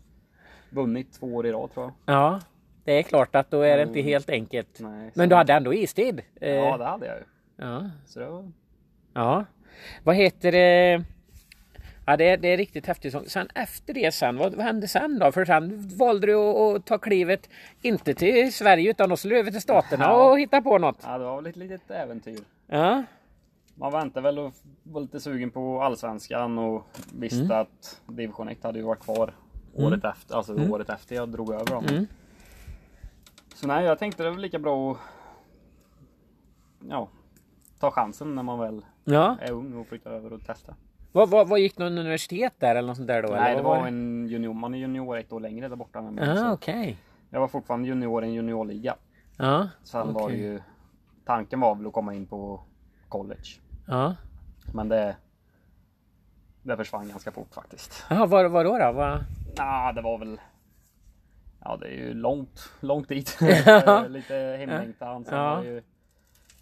Vunnit 0.70 1.12
två 1.12 1.26
år 1.34 1.46
i 1.46 1.52
rad 1.52 1.72
tror 1.72 1.84
jag. 1.86 2.14
Ja, 2.14 2.40
det 2.84 2.92
är 2.92 3.02
klart 3.02 3.34
att 3.34 3.50
då 3.50 3.60
är 3.62 3.76
det 3.76 3.82
inte 3.82 4.00
helt 4.00 4.30
enkelt. 4.30 4.80
Nej, 4.80 5.10
Men 5.14 5.28
du 5.28 5.34
hade 5.34 5.52
ändå 5.52 5.74
istid? 5.74 6.20
Eh, 6.40 6.50
Ja 6.54 6.76
det 6.76 6.84
hade 6.84 7.06
jag 7.06 7.16
ju. 7.16 7.24
ja. 7.56 7.90
Så 8.06 8.20
det 8.20 8.26
var... 8.26 8.52
ja. 9.14 9.44
Vad 10.04 10.16
heter 10.16 10.52
det? 10.52 11.04
Ja, 12.08 12.16
det 12.16 12.24
är, 12.28 12.36
det 12.36 12.48
är 12.48 12.56
riktigt 12.56 12.86
häftigt. 12.86 13.30
Sen 13.30 13.48
efter 13.54 13.94
det 13.94 14.14
sen, 14.14 14.36
vad, 14.36 14.54
vad 14.54 14.64
hände 14.64 14.88
sen 14.88 15.18
då? 15.18 15.32
För 15.32 15.44
sen 15.44 15.88
valde 15.98 16.26
du 16.26 16.34
att, 16.34 16.56
att 16.76 16.86
ta 16.86 16.98
klivet, 16.98 17.48
inte 17.82 18.14
till 18.14 18.52
Sverige 18.52 18.90
utan 18.90 19.12
också 19.12 19.28
över 19.30 19.50
till 19.50 19.60
Staterna 19.60 20.04
Ja. 20.04 20.30
och 20.30 20.38
hitta 20.40 20.62
på 20.62 20.78
något. 20.78 20.98
Ja, 21.02 21.18
det 21.18 21.24
var 21.24 21.36
väl 21.36 21.46
ett 21.46 21.56
litet 21.56 21.90
äventyr. 21.90 22.38
Ja, 22.66 23.02
Man 23.74 23.92
väntade 23.92 24.24
väl 24.24 24.38
och 24.38 24.52
var 24.82 25.00
lite 25.00 25.20
sugen 25.20 25.50
på 25.50 25.82
allsvenskan 25.82 26.58
och 26.58 26.82
visste 27.14 27.44
Mm. 27.44 27.56
att 27.60 28.00
division 28.06 28.48
1 28.48 28.62
hade 28.64 28.78
ju 28.78 28.84
varit 28.84 29.00
kvar 29.04 29.34
året 29.74 30.04
efter. 30.04 30.34
Alltså 30.36 30.52
Mm. 30.52 30.72
året 30.72 30.90
efter 30.90 31.14
jag 31.16 31.28
drog 31.28 31.52
över 31.52 31.64
dem. 31.66 32.06
Så 33.54 33.66
nej, 33.66 33.84
jag 33.84 33.98
tänkte 33.98 34.22
det 34.22 34.30
var 34.30 34.38
lika 34.38 34.58
bra 34.58 34.92
att 34.92 34.98
ja, 36.88 37.08
ta 37.80 37.90
chansen 37.90 38.34
när 38.34 38.42
man 38.42 38.58
väl 38.58 38.84
ja. 39.04 39.36
är 39.40 39.52
ung 39.52 39.74
och 39.76 39.86
flyttar 39.86 40.10
över 40.10 40.32
och 40.32 40.46
testa. 40.46 40.74
Vad, 41.18 41.30
vad, 41.30 41.48
vad 41.48 41.58
gick 41.60 41.78
någon 41.78 41.98
universitet 41.98 42.54
där 42.58 42.76
eller 42.76 42.88
något 42.88 42.96
sånt 42.96 43.08
där 43.08 43.22
då? 43.22 43.28
nej, 43.28 43.38
eller 43.38 43.56
det 43.56 43.62
vad 43.62 43.78
var 43.78 43.86
en 43.86 44.26
junior. 44.28 44.54
Man 44.54 44.74
är 44.74 44.78
junior 44.78 45.18
ett 45.18 45.32
år 45.32 45.40
längre 45.40 45.68
där 45.68 45.76
borta. 45.76 46.00
Med 46.02 46.12
mig, 46.12 46.50
okej. 46.52 46.96
Jag 47.30 47.40
var 47.40 47.48
fortfarande 47.48 47.88
junior 47.88 48.24
i 48.24 48.26
en 48.26 48.32
juniorliga. 48.34 48.96
Ja, 49.36 49.68
Sen 49.82 50.12
var 50.12 50.20
det 50.20 50.24
Okej. 50.34 50.40
ju 50.40 50.60
Tanken 51.24 51.60
var 51.60 51.74
väl 51.74 51.86
att 51.86 51.92
komma 51.92 52.14
in 52.14 52.26
på 52.26 52.60
college. 53.08 53.48
ja. 53.86 54.14
Men 54.74 54.88
det 54.88 55.16
Det 56.62 56.76
försvann 56.76 57.08
ganska 57.08 57.30
fort 57.32 57.54
faktiskt. 57.54 58.04
Ja, 58.10 58.26
vad, 58.26 58.50
vad 58.50 58.66
då? 58.66 58.78
då? 58.78 58.92
Vad... 58.92 59.24
Ja, 59.56 59.92
det 59.92 60.02
var 60.02 60.18
väl 60.18 60.40
Ja, 61.64 61.76
det 61.76 61.86
är 61.86 61.92
ju 61.92 62.14
långt, 62.14 62.70
långt 62.80 63.08
dit. 63.08 63.38
Lite 64.08 64.56
hemlängtan. 64.58 65.24
Sen 65.24 65.38
Ja. 65.38 65.54
var 65.56 65.62
ju, 65.64 65.82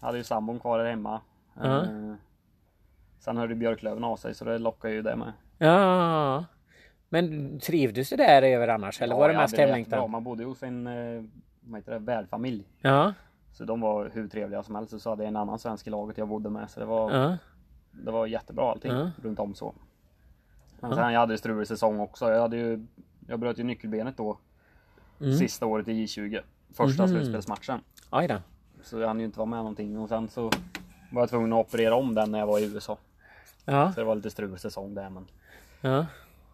hade 0.00 0.18
ju 0.18 0.24
sambon 0.24 0.60
kvar 0.60 0.78
där 0.78 0.90
hemma. 0.90 1.20
Eh, 1.64 1.82
Sen 3.26 3.36
hörde 3.36 3.54
Björklöven 3.54 4.04
av 4.04 4.16
sig 4.16 4.34
så 4.34 4.44
det 4.44 4.58
lockade 4.58 4.94
ju 4.94 5.02
det 5.02 5.16
med. 5.16 5.32
Ja. 5.58 6.44
Men 7.08 7.58
trivdes 7.60 8.08
du 8.10 8.16
där 8.16 8.42
över 8.42 8.68
annars? 8.68 9.02
Eller 9.02 9.14
Ja, 9.14 9.18
var 9.18 9.28
det 9.28 9.34
mest 9.36 9.56
hemlängtan? 9.56 10.10
Man 10.10 10.24
bodde 10.24 10.44
hos 10.44 10.62
en 10.62 10.86
eh, 10.86 11.22
vad 11.60 11.80
heter 11.80 11.92
det, 11.92 11.98
värdfamilj. 11.98 12.64
Ja, 12.80 13.12
Så 13.52 13.64
de 13.64 13.80
var 13.80 14.10
hur 14.14 14.28
trevliga 14.28 14.62
som 14.62 14.74
helst. 14.74 15.00
Så 15.00 15.10
hade 15.10 15.22
jag 15.22 15.28
en 15.28 15.36
annan 15.36 15.58
svensk 15.58 15.86
i 15.86 15.90
laget 15.90 16.18
jag 16.18 16.28
bodde 16.28 16.50
med. 16.50 16.70
Så 16.70 16.80
det 16.80 16.86
var, 16.86 17.10
ja, 17.14 17.36
det 17.90 18.10
var 18.10 18.26
jättebra 18.26 18.70
allting 18.70 18.92
Ja. 18.92 19.10
runt 19.22 19.38
om 19.38 19.54
så. 19.54 19.74
Men 20.80 20.94
sen 20.94 21.12
jag 21.12 21.20
hade 21.20 21.34
ju 21.34 21.38
strulig 21.38 21.66
säsong 21.66 22.00
också. 22.00 22.30
Jag, 22.30 22.40
hade 22.40 22.56
ju, 22.56 22.86
jag 23.28 23.40
bröt 23.40 23.58
ju 23.58 23.62
nyckelbenet 23.64 24.16
då. 24.16 24.38
Mm. 25.20 25.32
Sista 25.32 25.66
året 25.66 25.88
i 25.88 25.92
J20. 26.06 26.40
Första 26.74 27.02
Mhm. 27.06 27.12
slutspelsmatchen. 27.12 27.80
aj 28.10 28.28
då. 28.28 28.36
Så 28.82 28.98
jag 28.98 29.06
hann 29.08 29.18
ju 29.20 29.26
inte 29.26 29.38
vara 29.38 29.46
med 29.46 29.58
någonting. 29.58 29.98
Och 29.98 30.08
sen 30.08 30.28
så 30.28 30.50
var 31.12 31.22
jag 31.22 31.28
tvungen 31.28 31.52
att 31.52 31.66
operera 31.66 31.94
om 31.94 32.14
den 32.14 32.30
när 32.30 32.38
jag 32.38 32.46
var 32.46 32.58
i 32.58 32.74
USA. 32.74 32.98
Ja, 33.68 33.92
Så 33.92 34.00
det 34.00 34.06
var 34.06 34.14
lite 34.14 34.30
strulig 34.30 34.60
säsong 34.60 34.94
där. 34.94 35.10
Men 35.10 35.26
ja. 35.80 36.06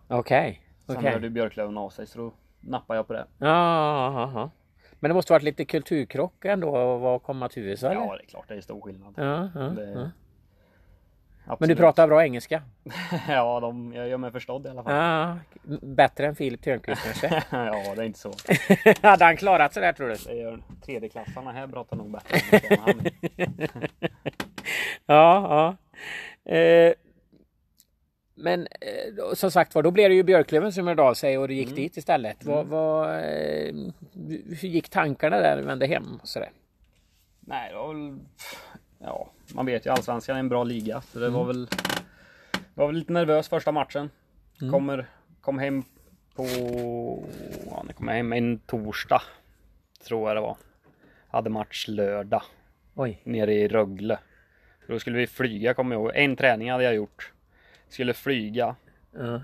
Okej. 0.09 0.63
sen 0.87 0.97
Okej. 0.97 1.11
hörde 1.13 1.31
Björklöven 1.31 1.79
av 1.79 1.91
sig 1.91 2.07
så 2.07 2.19
då 2.19 2.33
nappade 2.61 2.99
jag 2.99 3.07
på 3.07 3.13
det. 3.13 3.27
Ja, 3.39 3.47
ja, 4.13 4.31
ja. 4.35 4.51
Men 5.01 5.09
det 5.09 5.15
måste 5.15 5.33
varit 5.33 5.43
lite 5.43 5.65
kulturkrock 5.65 6.45
ändå 6.45 6.97
att 7.17 7.23
komma 7.23 7.49
till 7.49 7.63
USA 7.63 7.87
eller? 7.91 8.01
Ja 8.01 8.17
det 8.17 8.23
är 8.23 8.27
klart 8.27 8.45
det 8.49 8.55
är 8.55 8.61
stor 8.61 8.81
skillnad. 8.81 9.15
Ja, 9.17 9.51
ja, 9.55 9.61
Det- 9.61 10.11
ja. 11.47 11.57
Men 11.61 11.69
du 11.69 11.77
pratar 11.77 12.07
bra 12.09 12.23
engelska? 12.25 12.63
ja, 13.29 13.61
de, 13.61 13.93
jag 13.93 14.09
gör 14.09 14.17
mig 14.19 14.31
förstådd 14.33 14.67
i 14.67 14.69
alla 14.69 14.83
fall. 14.83 14.95
Ja, 14.95 15.39
bättre 15.83 16.27
än 16.27 16.37
Filip 16.37 16.63
Törnqvist 16.63 17.03
kanske? 17.05 17.27
ja, 17.51 17.95
det 17.97 18.03
är 18.03 18.07
inte 18.07 18.19
så. 18.19 18.33
Hade 19.03 19.25
han 19.25 19.37
klarat 19.37 19.73
sig 19.75 19.83
där 19.83 19.93
tror 19.93 20.09
du? 20.09 20.15
Det 20.27 20.35
gör 20.35 20.63
tredjeklassarna 20.85 21.53
här 21.53 21.67
pratar 21.67 21.97
nog 21.97 22.11
bättre 22.11 22.59
än 22.69 22.79
han. 22.81 23.01
Ja, 25.07 25.77
ja. 26.47 26.53
Eh, 26.53 26.93
men 28.43 28.69
eh, 28.81 29.35
som 29.35 29.51
sagt 29.51 29.75
var, 29.75 29.83
då 29.83 29.91
blev 29.91 30.09
det 30.09 30.15
ju 30.15 30.23
Björklöven 30.23 30.73
som 30.73 30.87
hörde 30.87 31.03
av 31.03 31.15
sig 31.15 31.39
och 31.39 31.49
du 31.49 31.55
gick 31.55 31.77
dit 31.77 31.97
istället. 31.97 32.45
Vad, 32.45 32.67
vad, 32.67 33.09
eh, 33.09 33.75
hur 34.61 34.69
gick 34.69 34.89
tankarna 34.89 35.37
där 35.37 35.51
när 35.51 35.57
du 35.57 35.63
vände 35.63 35.87
hem? 35.87 36.19
Och 36.23 36.29
sådär? 36.29 36.51
Nej, 37.41 37.71
det 37.71 37.77
var 37.77 37.95
väl... 37.95 38.19
Ja, 38.99 39.31
man 39.55 39.67
vet 39.67 39.87
ju 39.87 39.91
Allsvenskan 39.91 40.37
är 40.37 40.41
en 40.41 40.49
bra 40.49 40.65
liga. 40.65 41.01
Så 41.01 41.19
det 41.19 41.29
var 41.29 41.45
väl... 41.45 41.69
var 42.75 42.87
väl 42.87 42.97
lite 42.97 43.13
nervös 43.13 43.49
första 43.49 43.73
matchen. 43.73 44.11
Kommer, 44.71 45.07
kom 45.41 45.59
hem 45.59 45.83
på... 46.35 46.47
Ja, 47.71 47.83
när 47.87 47.93
kom 47.93 48.09
jag 48.09 48.15
hem? 48.15 48.33
En 48.33 48.59
torsdag. 48.59 49.23
Tror 50.07 50.29
jag 50.29 50.37
det 50.37 50.41
var. 50.41 50.57
Hade 51.29 51.51
match 51.51 51.89
lördag. 51.89 52.43
Oj. 52.95 53.21
Nere 53.25 53.55
i 53.55 53.69
Rögle. 53.69 54.19
Då 54.87 54.99
skulle 54.99 55.19
vi 55.19 55.27
flyga, 55.27 55.75
kommer 55.75 55.95
jag 55.95 56.03
ihåg. 56.03 56.13
En 56.15 56.37
träning 56.37 56.71
hade 56.71 56.85
jag 56.85 56.95
gjort. 56.95 57.33
Skulle 57.93 58.15
flyga 58.15 58.75
Ja. 59.19 59.41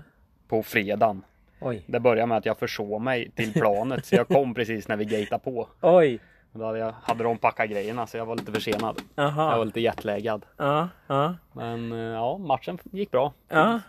på 0.47 0.63
fredagen. 0.63 1.23
Oj. 1.61 1.83
Det 1.87 1.99
började 1.99 2.25
med 2.27 2.37
att 2.37 2.45
jag 2.45 2.57
försåg 2.59 3.01
mig 3.01 3.31
till 3.35 3.53
planet. 3.53 4.05
så 4.05 4.15
jag 4.15 4.27
kom 4.27 4.53
precis 4.53 4.87
när 4.87 4.97
vi 4.97 5.05
gatade 5.05 5.43
på. 5.43 5.67
Oj. 5.81 6.19
Då 6.51 6.65
hade, 6.65 6.79
jag, 6.79 6.91
hade 7.03 7.23
de 7.23 7.37
packat 7.37 7.69
grejerna 7.69 8.07
så 8.07 8.17
jag 8.17 8.25
var 8.25 8.35
lite 8.35 8.51
försenad. 8.51 9.01
Aha. 9.15 9.51
Jag 9.51 9.57
var 9.57 9.65
lite 9.65 9.79
jetlaggad. 9.81 10.45
Ja, 10.57 10.89
ja, 11.07 11.35
Men 11.53 11.91
eh, 11.91 11.97
ja, 11.99 12.37
matchen 12.37 12.77
gick 12.91 13.11
bra. 13.11 13.33
ja. 13.47 13.79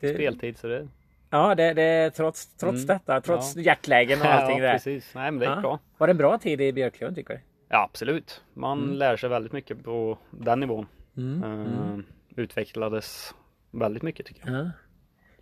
Det, 0.00 0.14
Speltid 0.14 0.58
så 0.58 0.66
det... 0.66 0.88
ja, 1.30 1.54
det, 1.54 1.72
det 1.74 2.10
trots, 2.10 2.46
trots 2.56 2.74
Mm. 2.84 2.86
detta, 2.86 3.20
trots 3.20 3.56
Ja. 3.56 3.62
hjärtlägen 3.62 4.20
och 4.20 4.26
allting 4.26 4.58
ja, 4.58 4.64
där. 4.64 4.72
precis. 4.72 5.14
Nej 5.14 5.30
men 5.30 5.38
det 5.40 5.46
gick 5.46 5.56
Ja. 5.56 5.60
bra. 5.60 5.78
Var 5.98 6.06
det 6.06 6.10
en 6.10 6.16
bra 6.16 6.38
tid 6.38 6.60
i 6.60 6.72
Björklund 6.72 7.16
tycker 7.16 7.34
du? 7.34 7.40
Ja 7.68 7.82
absolut. 7.92 8.42
Man 8.54 8.78
Mm. 8.82 8.94
lär 8.94 9.16
sig 9.16 9.28
väldigt 9.28 9.52
mycket 9.52 9.84
på 9.84 10.18
den 10.30 10.60
nivån. 10.60 10.86
Eh, 11.16 11.98
Utvecklades 12.36 13.34
väldigt 13.70 14.02
mycket 14.02 14.26
tycker 14.26 14.50
jag. 14.50 14.60
Ja. 14.64 14.70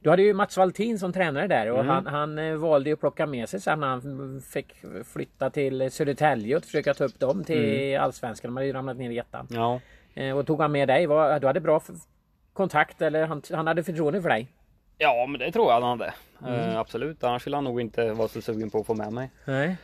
Du 0.00 0.10
hade 0.10 0.22
ju 0.22 0.34
Mats 0.34 0.56
Valtin 0.56 0.98
som 0.98 1.12
tränare 1.12 1.46
där 1.46 1.70
och 1.70 1.80
Mm. 1.80 1.88
han, 1.88 2.06
han 2.06 2.38
eh, 2.38 2.54
valde 2.54 2.90
ju 2.90 2.94
att 2.94 3.00
plocka 3.00 3.26
med 3.26 3.48
sig 3.48 3.60
sen 3.60 3.82
han 3.82 4.42
fick 4.52 4.74
flytta 5.04 5.50
till 5.50 5.90
Södertälje 5.90 6.56
och 6.56 6.64
försöka 6.64 6.94
ta 6.94 7.04
upp 7.04 7.18
dem 7.20 7.44
till 7.44 7.74
Mm. 7.92 8.02
Allsvenskan. 8.04 8.48
De 8.48 8.56
hade 8.56 8.66
ju 8.66 8.72
ramlat 8.72 8.96
ner 8.96 9.10
i 9.10 9.18
ettan. 9.18 9.46
Ja. 9.50 9.80
Eh, 10.14 10.36
Och 10.38 10.46
tog 10.46 10.60
han 10.60 10.72
med 10.72 10.88
dig? 10.88 11.06
Var, 11.06 11.40
du 11.40 11.46
hade 11.46 11.60
bra 11.60 11.80
kontakt 12.52 13.02
eller 13.02 13.26
han, 13.26 13.42
han 13.52 13.66
hade 13.66 13.84
förtroende 13.84 14.22
för 14.22 14.28
dig? 14.28 14.48
ja 15.00 15.26
men 15.28 15.40
det 15.40 15.52
tror 15.52 15.66
jag 15.72 15.80
han 15.80 15.98
hade. 15.98 16.14
Mm. 16.46 16.54
Eh, 16.70 16.78
absolut. 16.78 17.24
Annars 17.24 17.42
skulle 17.42 17.56
han 17.56 17.64
nog 17.64 17.80
inte 17.80 18.12
vara 18.12 18.28
så 18.28 18.40
sugen 18.42 18.70
på 18.70 18.78
att 18.78 18.86
få 18.86 18.94
med 18.94 19.12
mig. 19.12 19.30
Nej. 19.44 19.76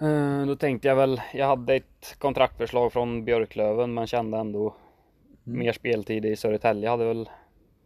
Eh, 0.00 0.46
Då 0.46 0.56
tänkte 0.56 0.88
jag 0.88 0.96
väl, 0.96 1.20
jag 1.34 1.46
hade 1.46 1.74
ett 1.74 2.16
kontraktförslag 2.18 2.92
från 2.92 3.24
Björklöven 3.24 3.94
men 3.94 4.06
kände 4.06 4.38
ändå 4.38 4.74
mer 5.44 5.72
speltid 5.72 6.24
i 6.24 6.36
Södertälje 6.36 6.88
hade 6.88 7.04
väl 7.04 7.28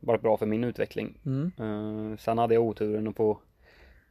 varit 0.02 0.21
bra 0.23 0.37
för 0.37 0.47
min 0.47 0.64
utveckling. 0.64 1.14
Mm. 1.26 1.52
Eh, 1.59 2.16
Sen 2.18 2.38
hade 2.38 2.54
jag 2.54 2.62
oturen 2.62 3.09
att 3.09 3.16
få 3.16 3.38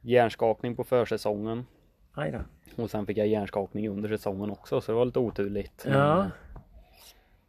hjärnskakning 0.00 0.76
på 0.76 0.84
försäsongen 0.84 1.66
Aj 2.14 2.30
då. 2.76 2.82
och 2.82 2.90
sen 2.90 3.06
fick 3.06 3.16
jag 3.18 3.26
hjärnskakning 3.26 3.88
under 3.88 4.08
säsongen 4.08 4.50
också 4.50 4.80
så 4.80 4.92
det 4.92 4.96
var 4.98 5.04
lite 5.04 5.18
oturligt. 5.18 5.86
Ja. 5.88 6.26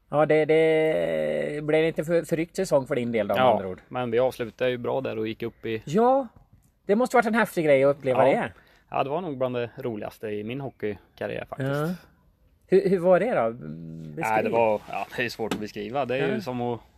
Ja 0.10 0.26
det, 0.26 0.46
det 0.46 1.64
blev 1.64 1.86
inte 1.86 2.04
för, 2.04 2.24
förryckt 2.24 2.56
säsong 2.56 2.88
för 2.88 2.96
din 2.96 3.12
del 3.12 3.28
då 3.28 3.36
med 3.36 3.44
andra 3.46 3.64
Ja, 3.66 3.70
ord. 3.72 3.82
men 3.90 4.12
vi 4.12 4.20
avslutade 4.20 4.70
ju 4.72 4.78
bra 4.78 5.02
där 5.02 5.18
och 5.18 5.28
gick 5.28 5.44
upp 5.44 5.66
i 5.66 5.82
Ja. 5.86 6.28
Det 6.86 6.96
måste 6.96 7.16
varit 7.18 7.26
en 7.26 7.36
häftig 7.36 7.66
grej 7.66 7.84
att 7.84 7.96
uppleva 7.98 8.28
Ja. 8.30 8.42
det. 8.42 8.52
Ja 8.90 9.04
det 9.04 9.10
var 9.10 9.22
nog 9.22 9.38
bland 9.38 9.56
det 9.56 9.70
roligaste 9.78 10.28
i 10.28 10.44
min 10.44 10.62
hockeykarriär 10.62 11.46
faktiskt. 11.46 11.70
Ja. 11.72 11.90
Hur, 12.68 12.90
hur 12.90 13.00
var 13.00 13.20
det 13.20 13.34
då? 13.36 13.52
Beskriv. 13.52 14.16
Nej, 14.34 14.44
det 14.44 14.50
var, 14.50 14.82
ja, 14.90 15.08
det 15.18 15.26
är 15.26 15.30
svårt 15.30 15.54
att 15.54 15.60
beskriva. 15.60 16.06
Det 16.06 16.18
är 16.18 16.28
Ja. 16.28 16.34
ju 16.36 16.42
som 16.42 16.62
att 16.62 16.80
Ja, 16.80 16.93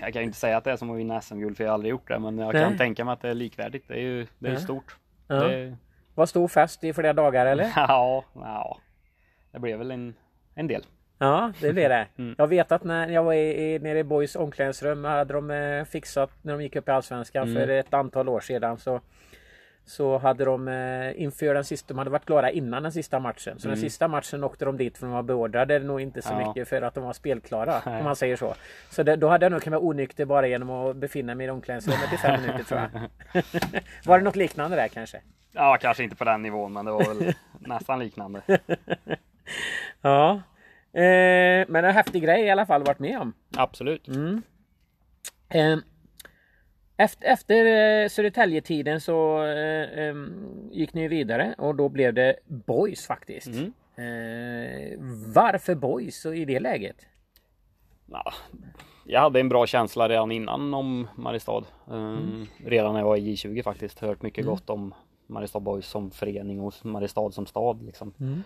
jag 0.00 0.12
kan 0.12 0.22
ju 0.22 0.26
inte 0.26 0.38
säga 0.38 0.56
att 0.56 0.64
det 0.64 0.70
är 0.72 0.76
som 0.76 0.90
att 0.90 0.98
vinna 0.98 1.20
SM-guld 1.20 1.56
för 1.56 1.64
jag 1.64 1.70
har 1.70 1.74
aldrig 1.74 1.90
gjort 1.90 2.08
det. 2.08 2.18
Men 2.18 2.38
jag 2.38 2.52
kan 2.52 2.68
Nej. 2.68 2.78
tänka 2.78 3.04
mig 3.04 3.12
att 3.12 3.20
det 3.20 3.28
är 3.28 3.34
likvärdigt. 3.34 3.84
Det 3.88 3.94
är 3.94 4.00
ju 4.00 4.26
det 4.38 4.48
är 4.48 4.52
Ja. 4.52 4.58
stort. 4.58 4.96
Ja. 5.26 5.34
Det, 5.34 5.76
Var 6.14 6.26
stor 6.26 6.48
fest 6.48 6.84
i 6.84 6.92
flera 6.92 7.12
dagar 7.12 7.46
eller? 7.46 7.64
ja, 7.76 8.24
ja, 8.34 8.78
det 9.52 9.58
blev 9.58 9.78
väl 9.78 9.90
en, 9.90 10.14
en 10.54 10.66
del. 10.66 10.82
Ja, 11.18 11.52
det 11.60 11.72
blev 11.72 11.88
det. 11.88 12.06
Mm. 12.18 12.34
Jag 12.38 12.46
vet 12.46 12.72
att 12.72 12.84
när 12.84 13.08
jag 13.08 13.24
var 13.24 13.32
i, 13.34 13.74
i, 13.74 13.78
nere 13.78 13.98
i 13.98 14.04
Boys 14.04 14.36
omklädningsrum 14.36 15.04
hade 15.04 15.34
de 15.34 15.50
eh, 15.50 15.84
fixat 15.84 16.30
när 16.42 16.52
de 16.52 16.62
gick 16.62 16.76
upp 16.76 16.88
i 16.88 16.90
Allsvenskan 16.90 17.42
Mm. 17.48 17.54
för 17.54 17.68
ett 17.68 17.94
antal 17.94 18.28
år 18.28 18.40
sedan 18.40 18.78
så 18.78 19.00
så 19.90 20.18
hade 20.18 20.44
de 20.44 20.68
eh, 20.68 21.22
inför 21.22 21.54
den 21.54 21.64
sista, 21.64 21.88
de 21.88 21.98
hade 21.98 22.10
varit 22.10 22.26
klara 22.26 22.50
innan 22.50 22.82
den 22.82 22.92
sista 22.92 23.18
matchen. 23.18 23.58
Så 23.58 23.68
den 23.68 23.76
sista 23.76 24.08
matchen 24.08 24.44
åkte 24.44 24.64
de 24.64 24.76
dit 24.76 24.98
för 24.98 25.06
de 25.06 25.12
var 25.12 25.22
beordrade 25.22 25.78
nog 25.78 26.00
inte 26.00 26.22
så 26.22 26.28
Mm. 26.30 26.40
Ja. 26.42 26.48
mycket 26.48 26.68
för 26.68 26.82
att 26.82 26.94
de 26.94 27.04
var 27.04 27.12
spelklara 27.12 27.82
Nej. 27.86 27.98
om 27.98 28.04
man 28.04 28.16
säger 28.16 28.36
så. 28.36 28.54
Så 28.90 29.02
det, 29.02 29.16
då 29.16 29.28
hade 29.28 29.44
jag 29.44 29.52
nog 29.52 29.62
kunnat 29.62 29.80
vara 29.82 29.88
onykter 29.90 30.24
bara 30.24 30.46
genom 30.46 30.70
att 30.70 30.96
befinna 30.96 31.34
mig 31.34 31.46
i 31.46 31.50
omklädningsrummet 31.50 32.12
i 32.12 32.16
fem 32.16 32.40
minuter 32.40 32.64
tror 32.64 32.80
jag. 32.80 33.42
var 34.06 34.18
det 34.18 34.24
något 34.24 34.36
liknande 34.36 34.76
där 34.76 34.88
kanske? 34.88 35.20
Ja, 35.52 35.78
kanske 35.80 36.02
inte 36.04 36.16
på 36.16 36.24
den 36.24 36.42
nivån, 36.42 36.72
men 36.72 36.84
det 36.84 36.90
var 36.90 37.14
väl 37.14 37.34
nästan 37.58 37.98
liknande. 37.98 38.40
Ja. 40.02 40.30
Eh, 41.00 41.66
men 41.68 41.84
en 41.84 41.94
häftig 41.94 42.22
grej 42.22 42.44
i 42.44 42.50
alla 42.50 42.66
fall 42.66 42.84
varit 42.84 42.98
med 42.98 43.18
om. 43.20 43.32
Absolut. 43.56 44.08
Mm. 44.08 44.42
Eh, 45.48 45.76
Efter, 47.00 47.26
efter 47.26 47.64
eh, 47.64 48.08
Södertälje-tiden 48.08 49.00
så 49.00 49.44
eh, 49.44 50.14
gick 50.70 50.94
ni 50.94 51.08
vidare 51.08 51.54
och 51.58 51.74
då 51.74 51.88
blev 51.88 52.14
det 52.14 52.36
Boys 52.46 53.06
faktiskt. 53.06 53.46
Mm. 53.46 53.72
Eh, 53.96 54.98
varför 55.34 55.74
Boys 55.74 56.26
i 56.26 56.44
det 56.44 56.60
läget? 56.60 56.96
Ja, 58.06 58.32
jag 59.06 59.20
hade 59.20 59.40
en 59.40 59.48
bra 59.48 59.66
känsla 59.66 60.08
redan 60.08 60.32
innan 60.32 60.74
om 60.74 61.08
Mariestad. 61.16 61.64
Eh, 61.90 61.94
Mm. 61.94 62.46
Redan 62.66 62.92
när 62.92 63.00
jag 63.00 63.06
var 63.06 63.16
i 63.16 63.34
J20 63.34 63.62
faktiskt. 63.62 63.98
Hört 63.98 64.22
mycket 64.22 64.44
gott 64.44 64.70
om 64.70 64.94
Mariestad 65.26 65.60
Boys 65.60 65.86
som 65.86 66.10
förening 66.10 66.60
och 66.60 66.74
Mariestad 66.82 67.30
som 67.30 67.46
stad. 67.46 67.82
Liksom. 67.82 68.14
Mm. 68.20 68.42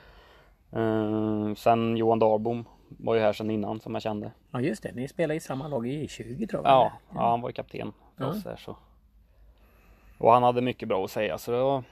Eh, 0.73 1.55
sen 1.55 1.97
Johan 1.97 2.19
Dahlbom 2.19 2.65
var 2.99 3.15
ju 3.15 3.21
här 3.21 3.33
sedan 3.33 3.51
innan 3.51 3.81
som 3.81 3.95
jag 3.95 4.03
kände. 4.03 4.33
Ja 4.51 4.61
just 4.61 4.83
det, 4.83 4.93
ni 4.93 5.09
spelar 5.09 5.35
i 5.35 5.41
samma 5.41 5.69
lag 5.69 5.87
i 5.87 6.09
20 6.09 6.47
tror 6.47 6.63
jag. 6.63 6.73
Ja, 6.73 6.93
ja 7.15 7.31
han 7.31 7.41
var 7.41 7.49
ju 7.49 7.53
kapten 7.53 7.93
Ja. 8.17 8.27
oss 8.27 8.45
så. 8.59 8.77
Och 10.19 10.33
han 10.33 10.43
hade 10.43 10.61
mycket 10.63 10.89
bra 10.89 11.05
att 11.05 11.11
säga 11.11 11.39
så 11.39 11.53
det 11.53 11.59
var 11.63 11.83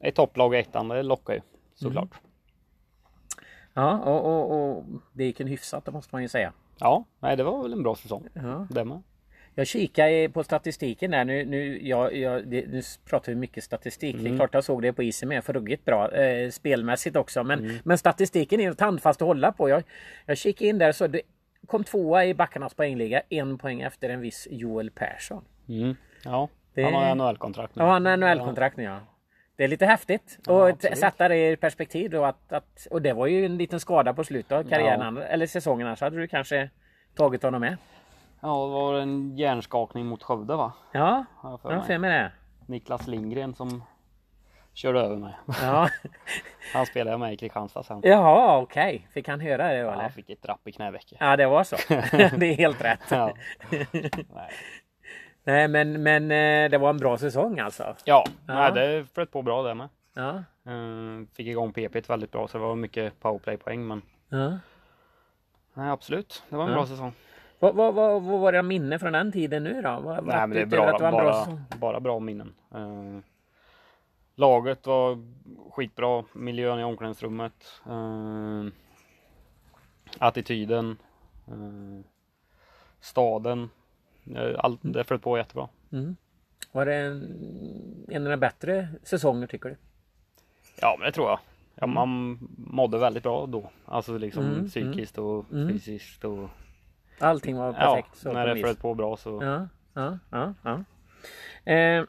ett 0.00 0.14
topplag 0.14 0.54
i 0.54 0.58
ettan, 0.58 0.88
det 0.88 1.02
lockar 1.02 1.34
ju 1.34 1.40
såklart. 1.74 2.10
Mm. 2.12 2.22
ja 3.74 3.98
och, 3.98 4.24
och, 4.24 4.76
och 4.78 4.84
det 5.12 5.24
gick 5.24 5.40
en 5.40 5.46
hyfsat, 5.46 5.84
det 5.84 5.92
måste 5.92 6.14
man 6.14 6.22
ju 6.22 6.28
säga. 6.28 6.52
Ja, 6.78 7.04
nej 7.20 7.36
det 7.36 7.44
var 7.44 7.62
väl 7.62 7.72
en 7.72 7.82
bra 7.82 7.94
säsong. 7.94 8.26
Ja. 8.34 8.66
Det 8.70 8.84
med. 8.84 9.02
Jag 9.54 9.66
kikar 9.66 10.28
på 10.28 10.44
statistiken 10.44 11.10
där 11.10 11.24
nu. 11.24 11.44
Nu, 11.44 11.86
jag, 11.88 12.16
jag, 12.16 12.46
det, 12.48 12.66
nu 12.66 12.82
pratar 13.04 13.32
vi 13.32 13.36
mycket 13.36 13.64
statistik. 13.64 14.16
Det 14.18 14.30
är 14.30 14.36
klart 14.36 14.54
jag 14.54 14.64
såg 14.64 14.82
det 14.82 14.92
på 14.92 15.02
isen 15.02 15.28
med. 15.28 15.44
För 15.44 15.52
ruggigt 15.52 15.84
bra. 15.84 16.10
Eh, 16.14 16.50
spelmässigt 16.50 17.16
också. 17.16 17.44
Men, 17.44 17.78
men 17.84 17.98
statistiken 17.98 18.60
är 18.60 18.72
tandfast 18.72 19.22
att 19.22 19.28
hålla 19.28 19.52
på. 19.52 19.68
Jag, 19.68 19.82
jag 20.26 20.38
kikade 20.38 20.68
in 20.68 20.78
där 20.78 20.92
så 20.92 21.06
det 21.06 21.20
kom 21.66 21.84
tvåa 21.84 22.24
i 22.24 22.34
backarnas 22.34 22.74
poängliga. 22.74 23.22
En 23.28 23.58
poäng 23.58 23.80
efter 23.80 24.08
en 24.08 24.20
viss 24.20 24.48
Joel 24.50 24.90
Persson. 24.90 25.44
Mm. 25.68 25.96
Ja, 26.24 26.48
Det- 26.74 26.82
han 26.82 26.94
har 26.94 27.14
NHL-kontrakt 27.14 27.76
nu. 27.76 27.82
Ja, 27.82 27.88
han 27.90 28.06
har 28.06 28.16
NHL-kontrakt 28.16 28.76
nu 28.76 28.82
ja. 28.82 29.00
Det 29.56 29.64
är 29.64 29.68
lite 29.68 29.86
häftigt. 29.86 30.38
Ja, 30.46 30.52
och 30.52 30.68
absolut. 30.68 30.98
sätta 30.98 31.28
det 31.28 31.50
i 31.50 31.56
perspektiv 31.56 32.10
då 32.10 32.24
att, 32.24 32.52
att, 32.52 32.86
Och 32.90 33.02
det 33.02 33.12
var 33.12 33.26
ju 33.26 33.44
en 33.46 33.56
liten 33.58 33.80
skada 33.80 34.14
på 34.14 34.24
slutet 34.24 34.52
av 34.52 34.62
karriären. 34.68 35.18
Eller 35.18 35.46
säsongen. 35.46 35.86
Annars 35.86 36.00
hade 36.00 36.16
du 36.16 36.26
kanske 36.28 36.70
tagit 37.14 37.42
honom 37.42 37.60
med. 37.60 37.76
Ja, 38.44 38.48
det 38.66 38.72
var 38.72 38.94
en 38.94 39.36
hjärnskakning 39.36 40.06
mot 40.06 40.22
Skövde 40.22 40.56
va? 40.56 40.72
Ja, 40.92 41.24
Har 41.36 41.50
jag 41.50 41.60
för 41.60 41.68
har 41.70 41.76
mig. 41.76 41.86
för 41.86 41.98
mig 41.98 42.10
det. 42.10 42.32
Niklas 42.66 43.06
Lindgren 43.06 43.54
som 43.54 43.82
körde 44.74 45.00
över 45.00 45.16
mig. 45.16 45.34
Ja. 45.62 45.88
Han 46.74 46.86
spelade 46.86 47.18
med 47.18 47.32
i 47.32 47.36
Kristianstad 47.36 47.82
sen. 47.82 48.00
Jaha, 48.04 48.58
okej. 48.58 49.08
Fick 49.12 49.28
han 49.28 49.40
höra 49.40 49.68
det 49.68 49.78
då 49.82 49.86
Ja, 49.86 49.92
eller? 49.92 50.02
han 50.02 50.12
fick 50.12 50.30
ett 50.30 50.42
drapp 50.42 50.68
i 50.68 50.72
knävecket. 50.72 51.18
Ja, 51.20 51.36
det 51.36 51.46
var 51.46 51.64
så. 51.64 51.76
det 52.36 52.46
är 52.46 52.56
helt 52.56 52.84
rätt. 52.84 53.00
Ja. 53.10 53.32
Nej, 53.70 54.50
Nej, 55.44 55.68
men, 55.68 56.02
men 56.02 56.22
eh, 56.30 56.70
det 56.70 56.78
var 56.78 56.90
en 56.90 56.96
bra 56.98 57.18
säsong 57.18 57.58
alltså. 57.58 57.82
ja. 58.04 58.24
Ja. 58.46 58.54
Nej 58.54 58.72
det 58.72 59.06
flöt 59.14 59.30
på 59.30 59.42
bra 59.42 59.62
det 59.62 59.74
med. 59.74 59.88
Ja. 60.14 60.34
Eh, 60.72 61.26
Fick 61.36 61.46
igång 61.46 61.72
PP 61.72 62.08
väldigt 62.10 62.32
bra 62.32 62.48
så 62.48 62.58
det 62.58 62.64
var 62.64 62.74
mycket 62.74 63.20
powerplay-poäng 63.20 63.86
men 63.86 64.02
ja. 64.28 64.58
nej 65.74 65.90
absolut, 65.90 66.42
det 66.48 66.56
var 66.56 66.64
en 66.66 66.72
bra 66.72 66.86
säsong. 66.86 67.12
Vad, 67.62 67.74
vad, 67.74 67.94
vad, 67.94 68.22
vad 68.22 68.40
var 68.40 68.52
det 68.52 68.62
minne 68.62 68.98
från 68.98 69.12
den 69.12 69.32
tiden 69.32 69.64
nu 69.64 69.82
då? 69.82 70.00
Vad, 70.00 70.26
Nej 70.26 70.36
men 70.36 70.50
det 70.50 70.60
är 70.60 70.66
bra, 70.66 70.86
det 70.86 70.92
var 70.92 71.08
en 71.08 71.14
bra 71.14 71.46
bara, 71.46 71.78
bara 71.80 72.00
bra 72.00 72.20
minnen. 72.20 72.54
Eh, 72.74 73.18
laget 74.34 74.86
var 74.86 75.18
skitbra, 75.70 76.24
miljön 76.32 76.80
i 76.80 76.84
omklädningsrummet. 76.84 77.80
eh, 77.86 78.64
attityden. 80.18 80.96
eh, 81.48 82.04
staden. 83.00 83.70
eh, 84.36 84.54
allt, 84.58 84.80
det 84.82 85.04
flöt 85.04 85.22
på 85.22 85.38
jättebra. 85.38 85.68
Mm. 85.92 86.16
Var 86.72 86.86
det 86.86 86.94
en, 86.94 88.06
en 88.08 88.24
av 88.26 88.30
de 88.30 88.36
bättre 88.36 88.88
säsonger 89.02 89.46
tycker 89.46 89.68
du? 89.68 89.76
Ja 90.80 90.96
men 90.98 91.06
det 91.06 91.12
tror 91.12 91.28
jag. 91.28 91.38
Ja, 91.74 91.86
man 91.86 92.38
mådde 92.56 92.98
väldigt 92.98 93.22
bra 93.22 93.46
då. 93.46 93.70
Alltså 93.84 94.18
liksom 94.18 94.44
Mm, 94.44 94.68
psykiskt 94.68 95.18
och 95.18 95.52
Mm. 95.52 95.68
fysiskt 95.68 96.24
och 96.24 96.48
Allting 97.18 97.56
var 97.56 97.66
ja, 97.66 97.72
perfekt. 97.72 98.16
så 98.16 98.32
när 98.32 98.46
det 98.46 98.56
flöt 98.60 98.80
på 98.80 98.94
bra 98.94 99.16
så. 99.16 99.38
Ja, 99.42 99.68
ja, 99.94 100.18
ja. 100.30 100.54
ja. 100.62 100.84
Eh, 101.72 102.04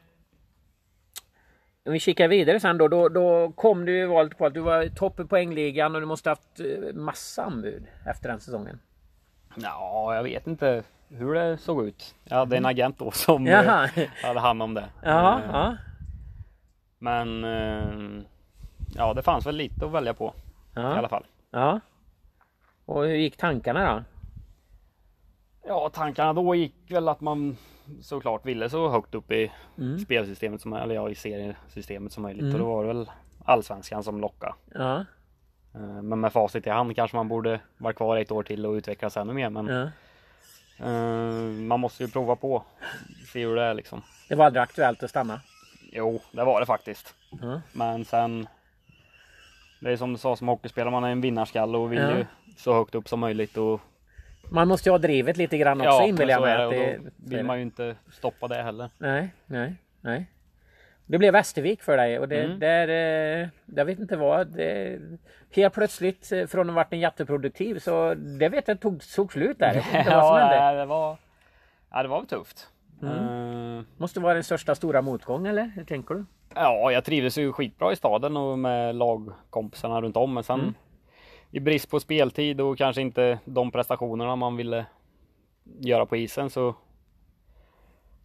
om 1.86 1.92
vi 1.92 2.00
kikar 2.00 2.28
vidare 2.28 2.60
sen 2.60 2.78
då, 2.78 2.88
då, 2.88 3.08
då 3.08 3.52
kom 3.52 3.84
du 3.84 3.96
ju 3.96 4.06
valet 4.06 4.38
på 4.38 4.46
att 4.46 4.54
du 4.54 4.60
var 4.60 4.88
topp 4.88 5.20
i 5.20 5.24
poängligan 5.24 5.94
och 5.94 6.00
du 6.00 6.06
måste 6.06 6.28
haft 6.30 6.60
eh, 6.60 6.94
massa 6.94 7.44
anbud 7.44 7.86
efter 8.06 8.28
den 8.28 8.40
säsongen. 8.40 8.80
Ja, 9.56 10.14
jag 10.14 10.22
vet 10.22 10.46
inte 10.46 10.82
hur 11.08 11.34
det 11.34 11.58
såg 11.58 11.86
ut. 11.86 12.14
Jag 12.24 12.36
hade 12.36 12.56
en 12.56 12.66
agent 12.66 12.98
då 12.98 13.10
som 13.10 13.46
eh, 13.46 13.52
Jaha, 13.52 13.88
hade 14.22 14.40
hand 14.40 14.62
om 14.62 14.74
det. 14.74 14.84
ja, 15.02 15.38
Eh, 15.40 15.44
ja, 15.52 15.76
Men 16.98 17.44
eh, 17.44 18.22
ja, 18.96 19.14
det 19.14 19.22
fanns 19.22 19.46
väl 19.46 19.56
lite 19.56 19.86
att 19.86 19.92
välja 19.92 20.14
på 20.14 20.34
i 20.76 20.78
alla 20.80 21.02
ja, 21.02 21.08
fall. 21.08 21.24
ja. 21.50 21.80
Och 22.86 23.02
hur 23.04 23.14
gick 23.14 23.36
tankarna 23.36 23.94
då? 23.94 24.04
Ja, 25.66 25.88
tankarna 25.94 26.32
då 26.32 26.54
gick 26.54 26.74
väl 26.90 27.08
att 27.08 27.20
man 27.20 27.56
såklart 28.02 28.46
ville 28.46 28.70
så 28.70 28.88
högt 28.88 29.14
upp 29.14 29.32
i 29.32 29.52
Mm. 29.78 29.98
spelsystemet 29.98 30.60
som 30.60 30.72
eller 30.72 30.94
ja, 30.94 31.10
i 31.10 31.14
seriesystemet 31.14 32.12
som 32.12 32.22
möjligt. 32.22 32.42
Mm. 32.42 32.54
Och 32.54 32.60
då 32.60 32.66
var 32.74 32.82
det 32.84 32.88
väl 32.88 33.10
allsvenskan 33.44 34.02
som 34.02 34.20
lockade. 34.20 34.54
Ja. 34.74 35.04
Eh, 35.74 36.02
Men 36.02 36.20
med 36.20 36.32
facit 36.32 36.66
i 36.66 36.70
hand 36.70 36.96
kanske 36.96 37.16
man 37.16 37.28
borde 37.28 37.60
vara 37.78 37.92
kvar 37.92 38.16
ett 38.16 38.30
år 38.32 38.42
till 38.42 38.66
och 38.66 38.72
utvecklas 38.72 39.16
ännu 39.16 39.32
mer. 39.32 39.50
Men 39.50 39.66
ja. 39.66 39.90
eh, 40.86 41.50
man 41.62 41.80
måste 41.80 42.04
ju 42.04 42.10
prova 42.10 42.36
på. 42.36 42.62
Se 43.32 43.46
hur 43.46 43.56
det 43.56 43.62
är 43.62 43.74
liksom. 43.74 44.02
Det 44.28 44.34
var 44.34 44.46
aldrig 44.46 44.62
aktuellt 44.62 45.02
att 45.02 45.10
stanna? 45.10 45.40
Jo, 45.92 46.20
det 46.32 46.44
var 46.44 46.60
det 46.60 46.66
faktiskt. 46.66 47.14
Ja. 47.42 47.60
Men 47.72 48.04
sen. 48.04 48.46
Det 49.80 49.90
är 49.92 49.96
som 49.96 50.12
du 50.12 50.18
sa 50.18 50.36
som 50.36 50.48
hockeyspelare, 50.48 50.90
man 50.90 51.04
är 51.04 51.08
en 51.10 51.20
vinnarskalle 51.20 51.78
och 51.78 51.92
vill 51.92 51.98
Ja. 52.00 52.16
ju 52.18 52.26
så 52.56 52.74
högt 52.74 52.94
upp 52.94 53.08
som 53.08 53.20
möjligt. 53.20 53.56
Och, 53.56 53.80
Man 54.48 54.68
måste 54.68 54.88
ju 54.88 54.92
ha 54.92 54.98
drivet 54.98 55.36
lite 55.36 55.58
grann 55.58 55.80
också 55.80 55.90
ja, 55.90 56.06
inbillar 56.06 56.32
jag 56.48 56.70
mig. 56.70 56.78
det, 56.80 56.86
det- 56.86 56.98
då 57.16 57.36
vill 57.36 57.44
man 57.44 57.56
ju 57.56 57.62
inte 57.62 57.96
stoppa 58.12 58.48
det 58.48 58.62
heller. 58.62 58.90
Nej, 58.98 59.28
nej, 59.46 59.74
nej. 60.00 60.26
Det 61.06 61.18
blev 61.18 61.32
Västervik 61.32 61.82
för 61.82 61.96
dig 61.96 62.18
och 62.18 62.28
det 62.28 62.42
Mm. 62.44 62.58
där, 62.58 62.88
eh, 63.42 63.48
jag 63.64 63.84
vet 63.84 63.98
inte 63.98 64.16
vad. 64.16 64.46
Det, 64.46 64.98
helt 65.50 65.74
plötsligt 65.74 66.32
eh, 66.32 66.46
från 66.46 66.60
att 66.60 66.74
ha 66.74 66.74
varit 66.74 66.92
en 66.92 67.00
jätteproduktiv 67.00 67.78
så 67.78 68.14
det 68.14 68.48
vet 68.48 68.68
jag 68.68 68.80
tog, 68.80 69.02
tog 69.14 69.32
slut 69.32 69.58
där. 69.58 69.74
Hände. 69.80 70.10
ja, 70.10 70.72
det 70.72 70.84
var, 70.84 71.16
ja, 71.90 72.02
det 72.02 72.08
var 72.08 72.18
väl 72.20 72.26
tufft. 72.28 72.68
Mm. 73.02 73.78
Eh, 73.78 73.84
Måste 73.96 74.20
vara 74.20 74.34
den 74.34 74.44
största 74.44 74.74
stora 74.74 75.02
motgång 75.02 75.46
eller? 75.46 75.72
Hur 75.76 75.84
tänker 75.84 76.14
du? 76.14 76.24
Ja, 76.54 76.92
jag 76.92 77.04
trivdes 77.04 77.38
ju 77.38 77.52
skitbra 77.52 77.92
i 77.92 77.96
staden 77.96 78.36
och 78.36 78.58
med 78.58 78.94
lagkompisarna 78.94 80.00
runt 80.00 80.16
om. 80.16 80.34
Men 80.34 80.42
sen 80.44 80.60
Mm. 80.60 80.74
I 81.54 81.60
brist 81.60 81.90
på 81.90 82.00
speltid 82.00 82.60
och 82.60 82.78
kanske 82.78 83.02
inte 83.02 83.38
de 83.44 83.70
prestationerna 83.70 84.36
man 84.36 84.56
ville 84.56 84.86
göra 85.80 86.06
på 86.06 86.16
isen 86.16 86.50
så 86.50 86.74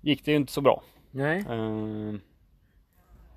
gick 0.02 0.26
det 0.26 0.32
ju 0.32 0.38
inte 0.38 0.52
så 0.52 0.62
bra. 0.62 0.84
Nej. 1.12 1.40
Uh, 1.40 2.16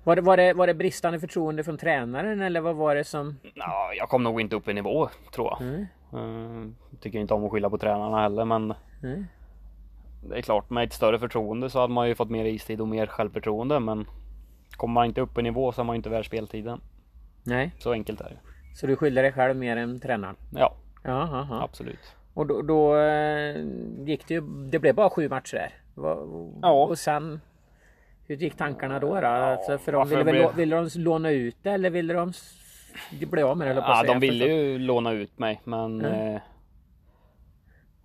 Var 0.03 0.15
det, 0.15 0.21
var, 0.21 0.37
det, 0.37 0.53
var 0.53 0.67
det 0.67 0.73
bristande 0.73 1.19
förtroende 1.19 1.63
från 1.63 1.77
tränaren 1.77 2.41
eller 2.41 2.61
vad 2.61 2.75
var 2.75 2.95
det 2.95 3.03
som? 3.03 3.39
ja, 3.53 3.93
jag 3.97 4.09
kom 4.09 4.23
nog 4.23 4.41
inte 4.41 4.55
upp 4.55 4.67
i 4.67 4.73
nivå 4.73 5.09
tror 5.33 5.47
jag. 5.47 5.57
Nej. 5.61 5.87
Eh, 6.13 6.67
tycker 6.99 7.19
inte 7.19 7.33
om 7.33 7.45
att 7.45 7.51
skylla 7.51 7.69
på 7.69 7.77
tränarna 7.77 8.21
heller 8.21 8.45
men 8.45 8.73
Nej. 9.01 9.23
det 10.29 10.37
är 10.37 10.41
klart 10.41 10.69
med 10.69 10.83
ett 10.83 10.93
större 10.93 11.19
förtroende 11.19 11.69
så 11.69 11.79
hade 11.79 11.93
man 11.93 12.07
ju 12.07 12.15
fått 12.15 12.29
mer 12.29 12.45
istid 12.45 12.81
och 12.81 12.87
mer 12.87 13.05
självförtroende. 13.05 13.79
Men 13.79 14.05
kommer 14.71 14.93
man 14.93 15.05
inte 15.05 15.21
upp 15.21 15.37
i 15.37 15.41
nivå 15.41 15.71
så 15.71 15.81
är 15.81 15.85
man 15.85 15.95
ju 15.95 15.97
inte 15.97 16.09
värd 16.09 16.25
speltiden. 16.25 16.81
Nej. 17.43 17.71
Så 17.79 17.91
enkelt 17.91 18.21
är 18.21 18.29
det. 18.29 18.52
Så 18.73 18.87
du 18.87 18.95
skyller 18.95 19.23
dig 19.23 19.31
själv 19.31 19.55
mer 19.55 19.77
än 19.77 19.99
tränaren? 19.99 20.35
Ja, 20.51 20.73
Ja, 21.03 21.27
ja, 21.31 21.47
ja. 21.49 21.63
absolut. 21.63 22.15
Och 22.33 22.47
då, 22.47 22.61
då 22.61 22.97
eh, 22.97 23.55
gick 24.05 24.27
det 24.27 24.33
ju, 24.33 24.41
det 24.69 24.79
blev 24.79 24.95
bara 24.95 25.09
sju 25.09 25.29
matcher 25.29 25.55
där. 25.57 25.73
Ja. 26.61 26.71
Och 26.83 26.97
sen 26.99 27.41
hur 28.27 28.35
gick 28.35 28.55
tankarna 28.57 28.99
då? 28.99 29.21
då? 29.21 29.27
Alltså, 29.27 29.77
för 29.77 29.91
de 29.91 30.09
ville, 30.09 30.23
blev- 30.23 30.55
ville 30.55 30.75
de 30.75 30.89
låna 30.99 31.29
ut 31.31 31.55
det 31.61 31.69
eller 31.71 31.89
ville 31.89 32.13
de 32.13 32.33
bli 33.31 33.41
av 33.41 33.57
med 33.57 33.67
det? 33.67 33.73
Ja, 33.73 34.03
de 34.03 34.19
ville 34.19 34.45
ju 34.45 34.79
låna 34.79 35.11
ut 35.11 35.39
mig 35.39 35.61
men 35.63 36.05
Mm. 36.05 36.35
eh, 36.35 36.41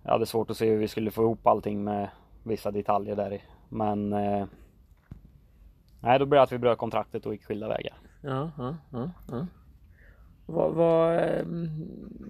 jag 0.03 0.11
hade 0.11 0.25
svårt 0.25 0.49
att 0.49 0.57
se 0.57 0.69
hur 0.69 0.77
vi 0.77 0.87
skulle 0.87 1.11
få 1.11 1.21
ihop 1.21 1.47
allting 1.47 1.83
med 1.83 2.09
vissa 2.43 2.71
detaljer 2.71 3.15
där 3.15 3.33
i. 3.33 3.41
Men 3.69 4.13
eh, 4.13 4.45
nej, 5.99 6.19
då 6.19 6.25
blev 6.25 6.37
det 6.39 6.43
att 6.43 6.51
vi 6.51 6.57
bröt 6.57 6.77
kontraktet 6.77 7.25
och 7.25 7.33
gick 7.33 7.45
skilda 7.45 7.67
vägar. 7.67 7.93
Ja, 8.21 8.51
ja, 8.57 8.75
ja, 8.91 9.11
ja. 9.31 9.45
Vad, 10.49 10.73
vad, 10.73 11.17
ehm, 11.19 11.69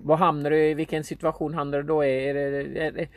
vad 0.03 0.19
hamnar 0.19 0.49
du 0.49 0.57
i? 0.57 0.73
Vilken 0.73 1.03
situation 1.03 1.53
hamnar 1.53 1.77
du 1.77 1.83
då 1.83 2.03
i? 2.05 2.29
Är 2.29 2.33
det, 2.33 2.79
är 2.85 2.91
det, 2.91 3.07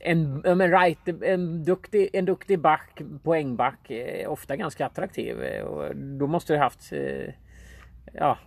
en, 0.00 0.34
men 0.40 0.70
right, 0.70 1.08
en, 1.22 1.64
duktig, 1.64 2.10
en 2.12 2.24
duktig 2.24 2.58
back, 2.60 3.00
poängback, 3.22 3.90
är 3.90 4.26
ofta 4.26 4.56
ganska 4.56 4.86
attraktiv. 4.86 5.42
eh, 5.42 5.62
Och 5.64 5.96
då 5.96 6.26
måste 6.26 6.52
du 6.52 6.58
haft 6.58 6.92
eh, 6.92 7.34
ja, 8.12 8.38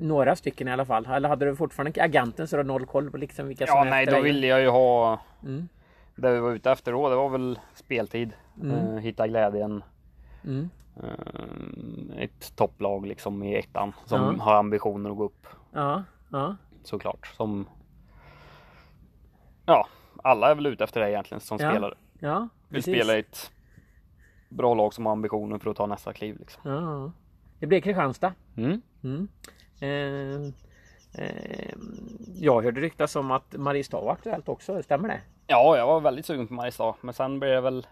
några 0.00 0.36
stycken 0.36 0.68
i 0.68 0.72
alla 0.72 0.84
fall. 0.84 1.06
Eller 1.06 1.28
hade 1.28 1.44
du 1.46 1.56
fortfarande 1.56 2.02
agenten 2.02 2.48
så 2.48 2.56
du 2.56 2.62
har 2.62 2.64
noll 2.64 2.86
koll 2.86 3.10
på 3.10 3.16
liksom 3.16 3.48
vilka 3.48 3.66
som 3.66 3.76
Ja, 3.76 3.86
är 3.86 3.90
nej, 3.90 4.04
efter 4.04 4.16
då 4.16 4.22
ville 4.22 4.46
jag 4.46 4.60
ju 4.60 4.68
ha 4.68 5.20
Mm. 5.42 5.68
det 6.16 6.32
vi 6.32 6.40
var 6.40 6.52
ute 6.52 6.70
efter 6.70 6.92
då. 6.92 7.08
Det 7.08 7.16
var 7.16 7.28
väl 7.28 7.58
speltid. 7.74 8.32
Eh, 8.64 8.96
hitta 8.96 9.28
glädjen. 9.28 9.82
Mm. 10.44 10.70
Eh, 11.02 12.22
ett 12.22 12.56
topplag 12.56 13.06
liksom 13.06 13.42
i 13.42 13.54
ettan 13.58 13.92
som 14.04 14.36
Ja. 14.38 14.44
har 14.44 14.54
ambitioner 14.54 15.10
att 15.10 15.16
gå 15.16 15.24
upp 15.24 15.46
Ja, 15.72 16.04
ja, 16.30 16.56
såklart. 16.82 17.26
Som 17.26 17.66
Ja, 19.66 19.86
alla 20.22 20.50
är 20.50 20.54
väl 20.54 20.66
ute 20.66 20.84
efter 20.84 21.00
det 21.00 21.10
egentligen 21.10 21.40
som 21.40 21.58
Ja, 21.60 21.70
spelare. 21.70 21.94
ja. 22.18 22.48
Vill 22.68 22.82
spela 22.82 23.16
i 23.16 23.20
ett 23.20 23.50
bra 24.48 24.74
lag 24.74 24.94
som 24.94 25.06
har 25.06 25.12
ambitioner 25.12 25.58
för 25.58 25.70
att 25.70 25.76
ta 25.76 25.86
nästa 25.86 26.12
kliv. 26.12 26.38
Liksom. 26.38 26.70
Ja. 26.72 27.12
Det 27.58 27.66
blir 27.66 27.80
Kristianstad. 27.80 28.32
Mm. 28.56 28.80
Mm. 29.02 29.28
Eh, 29.80 30.52
eh, 31.24 31.74
jag 32.34 32.62
hörde 32.62 32.80
ryktas 32.80 33.16
om 33.16 33.30
att 33.30 33.52
Mariestad 33.56 34.00
var 34.00 34.12
aktuellt 34.12 34.48
också, 34.48 34.82
stämmer 34.82 35.08
det? 35.08 35.20
Ja, 35.46 35.76
jag 35.76 35.86
var 35.86 36.00
väldigt 36.00 36.26
sugen 36.26 36.46
på 36.48 36.54
Mariestad, 36.54 36.94
men 37.00 37.14
sen 37.14 37.38
blev 37.40 37.50
det 37.54 37.60
väl 37.60 37.86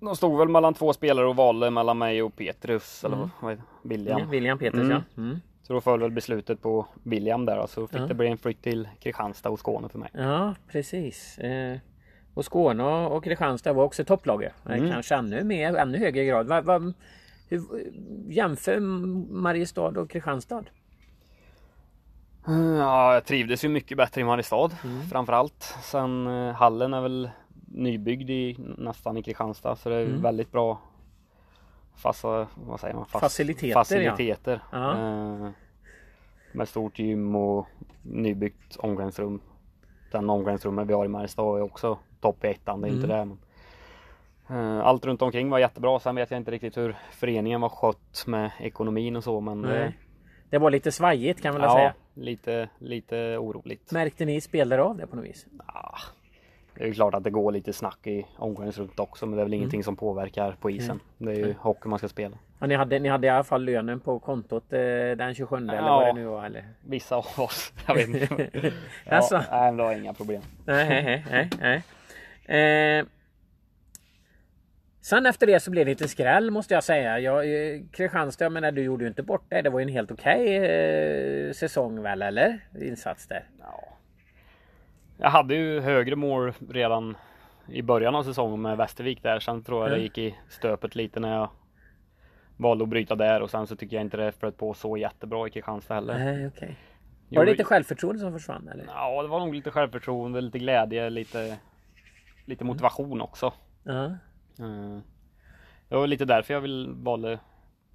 De 0.00 0.16
stod 0.16 0.38
väl 0.38 0.48
mellan 0.48 0.74
två 0.74 0.92
spelare 0.92 1.26
och 1.26 1.36
valde 1.36 1.70
mellan 1.70 1.98
mig 1.98 2.22
och 2.22 2.36
Petrus 2.36 3.04
eller 3.04 3.16
Mm. 3.16 3.28
vad? 3.40 3.62
William. 3.82 4.18
Ja, 4.18 4.24
William 4.24 4.58
Peters 4.58 4.80
Mm. 4.80 4.90
ja. 4.90 5.02
Mm. 5.22 5.40
Så 5.62 5.72
då 5.72 5.80
föll 5.80 6.00
väl 6.00 6.10
beslutet 6.10 6.62
på 6.62 6.86
William 7.02 7.44
där 7.46 7.58
och 7.58 7.70
så 7.70 7.86
fick 7.86 8.00
Ja. 8.00 8.06
det 8.06 8.14
bli 8.14 8.28
en 8.28 8.38
flytt 8.38 8.62
till 8.62 8.88
Kristianstad 9.00 9.50
och 9.50 9.58
Skåne 9.58 9.88
för 9.88 9.98
mig. 9.98 10.10
Ja, 10.12 10.54
precis. 10.72 11.38
Eh, 11.38 11.78
och 12.34 12.44
Skåne 12.44 12.84
och 13.06 13.24
Kristianstad 13.24 13.72
var 13.72 13.84
också 13.84 14.04
topplaget. 14.04 14.52
Eh, 14.68 14.76
Mm. 14.78 14.90
Kanske 14.92 15.14
ännu 15.14 15.44
mer, 15.44 15.76
ännu 15.76 15.98
högre 15.98 16.24
grad. 16.24 16.46
Va, 16.46 16.60
va, 16.60 16.92
hur, 17.48 17.62
jämför 18.28 18.80
Mariestad 19.30 19.88
och 20.00 20.10
Kristianstad? 20.10 20.64
Ja, 22.78 23.14
jag 23.14 23.24
trivdes 23.24 23.64
ju 23.64 23.68
mycket 23.68 23.96
bättre 23.96 24.20
i 24.20 24.24
Mariestad 24.24 24.70
Mm. 24.84 25.02
framförallt. 25.10 25.62
Sen 25.82 26.26
eh, 26.26 26.54
hallen 26.54 26.94
är 26.94 27.00
väl 27.00 27.30
nybyggd 27.72 28.30
i 28.30 28.56
nästan 28.78 29.16
i 29.16 29.22
Kristianstad 29.22 29.76
så 29.76 29.88
det 29.88 29.96
är 29.96 30.04
Mm. 30.06 30.22
väldigt 30.22 30.52
bra 30.52 30.80
fassa, 31.96 32.46
vad 32.54 32.80
säger 32.80 32.94
man? 32.94 33.04
Fas- 33.04 33.20
Faciliteter, 33.20 33.74
faciliteter. 33.74 34.62
Ja. 34.72 34.92
Eh, 34.92 35.50
med 36.52 36.68
stort 36.68 36.98
gym 36.98 37.36
och 37.36 37.66
nybyggt 38.02 38.76
omklädningsrum. 38.76 39.40
Den 40.12 40.30
omklädningsrummet 40.30 40.86
vi 40.88 40.92
har 40.92 41.04
i 41.04 41.08
Mariestad 41.08 41.42
är 41.42 41.62
också 41.62 41.98
topp 42.20 42.44
i 42.44 42.48
ettan, 42.48 42.80
det 42.80 42.88
är 42.88 42.92
inte 42.92 43.06
det. 43.06 43.24
Men, 43.24 43.38
eh, 44.78 44.86
allt 44.86 45.04
runt 45.06 45.22
omkring 45.22 45.50
var 45.50 45.58
jättebra. 45.58 46.00
Sen 46.00 46.14
vet 46.14 46.30
jag 46.30 46.40
inte 46.40 46.50
riktigt 46.50 46.76
hur 46.76 46.96
föreningen 47.10 47.60
var 47.60 47.68
skött 47.68 48.24
med 48.26 48.50
ekonomin 48.60 49.16
och 49.16 49.24
så 49.24 49.40
men 49.40 49.62
det, 49.62 49.68
Nej. 49.68 49.98
Det 50.50 50.58
var 50.58 50.70
lite 50.70 50.92
svajigt 50.92 51.42
kan 51.42 51.52
man 51.54 51.60
väl 51.60 51.70
ja, 51.70 51.76
säga. 51.76 51.94
lite, 52.14 52.68
lite 52.78 53.36
oroligt. 53.38 53.92
Märkte 53.92 54.24
ni 54.24 54.40
spelare 54.40 54.82
av 54.82 54.96
det 54.96 55.06
på 55.06 55.16
något 55.16 55.24
vis? 55.24 55.46
Ja, 55.66 55.94
det 56.78 56.84
är 56.84 56.88
ju 56.88 56.94
klart 56.94 57.14
att 57.14 57.24
det 57.24 57.30
går 57.30 57.52
lite 57.52 57.72
snack 57.72 58.06
i 58.06 58.26
omklädningsrummet 58.36 58.98
också 59.00 59.26
men 59.26 59.36
det 59.36 59.40
är 59.40 59.42
Mm. 59.42 59.50
väl 59.50 59.54
ingenting 59.54 59.84
som 59.84 59.96
påverkar 59.96 60.56
på 60.60 60.70
isen. 60.70 61.00
Det 61.18 61.30
är 61.32 61.36
ju 61.36 61.54
hockey 61.58 61.88
man 61.88 61.98
ska 61.98 62.08
spela. 62.08 62.38
Ja, 62.58 62.66
ni, 62.66 62.74
hade, 62.74 62.98
ni 62.98 63.08
hade 63.08 63.26
i 63.26 63.30
alla 63.30 63.44
fall 63.44 63.64
lönen 63.64 64.00
på 64.00 64.18
kontot 64.18 64.72
eh, 64.72 64.78
den 65.16 65.34
27 65.34 65.56
eller 65.56 65.74
Ja. 65.74 65.82
vad 65.96 66.06
det 66.06 66.12
nu 66.20 66.24
var? 66.26 66.44
Eller? 66.46 66.64
Vissa 66.86 67.16
av 67.16 67.26
oss, 67.36 67.72
jag 67.86 67.94
vet 67.94 68.08
inte. 68.08 68.50
ja, 69.04 69.16
Alltså. 69.16 69.42
Nej, 69.50 69.72
det 69.72 69.82
var 69.82 69.92
inga 69.92 70.12
problem. 70.14 70.42
Nej, 70.64 70.88
nej, 71.04 71.50
nej, 71.60 71.82
nej. 72.46 72.98
Eh, 72.98 73.06
sen 75.00 75.26
efter 75.26 75.46
det 75.46 75.60
så 75.60 75.70
blev 75.70 75.86
det 75.86 75.90
lite 75.90 76.08
skräll 76.08 76.50
måste 76.50 76.74
jag 76.74 76.84
säga. 76.84 77.18
Jag, 77.18 77.44
eh, 77.74 77.80
Kristianstad, 77.92 78.44
jag 78.44 78.52
menar 78.52 78.72
du 78.72 78.82
gjorde 78.82 79.04
ju 79.04 79.08
inte 79.08 79.22
bort 79.22 79.44
det. 79.48 79.62
Det 79.62 79.70
var 79.70 79.78
ju 79.80 79.82
en 79.82 79.88
helt 79.92 80.10
okej 80.10 80.56
eh, 80.56 81.52
säsong 81.52 82.02
väl 82.02 82.22
eller? 82.22 82.58
Insats 82.80 83.26
där. 83.26 83.44
Ja. 83.60 83.84
Jag 85.20 85.30
hade 85.30 85.54
ju 85.54 85.80
högre 85.80 86.16
mål 86.16 86.52
redan 86.70 87.16
i 87.68 87.82
början 87.82 88.14
av 88.14 88.22
säsongen 88.22 88.62
med 88.62 88.76
Västervik 88.76 89.22
där. 89.22 89.40
Sen 89.40 89.62
tror 89.64 89.80
jag 89.82 89.90
det 89.90 89.94
Mm. 89.94 90.02
gick 90.02 90.18
i 90.18 90.34
stöpet 90.48 90.94
lite 90.94 91.20
när 91.20 91.34
jag 91.34 91.50
valde 92.56 92.84
att 92.84 92.88
bryta 92.90 93.14
där 93.14 93.42
och 93.42 93.50
sen 93.50 93.66
så 93.66 93.76
tycker 93.76 93.96
jag 93.96 94.04
inte 94.04 94.16
det 94.16 94.32
flöt 94.32 94.56
på 94.56 94.74
så 94.74 94.96
jättebra 94.96 95.46
i 95.46 95.50
Kristianstad 95.50 95.94
heller. 95.94 96.18
Nej, 96.18 96.46
okej. 96.46 96.76
Var 97.28 97.44
det 97.44 97.50
lite 97.50 97.64
självförtroende 97.64 98.20
som 98.20 98.32
försvann 98.32 98.68
eller? 98.68 98.84
Ja, 98.94 99.22
det 99.22 99.28
var 99.28 99.40
nog 99.40 99.54
lite 99.54 99.70
självförtroende, 99.70 100.40
lite 100.40 100.58
glädje, 100.58 101.10
lite, 101.10 101.56
lite 102.44 102.64
motivation 102.64 103.20
också. 103.20 103.52
Ja. 103.82 104.04
Eh, 104.04 104.98
Det 105.88 105.96
var 105.96 106.06
lite 106.06 106.24
därför 106.24 106.54
jag 106.54 106.60
vill 106.60 106.90
valde 106.96 107.38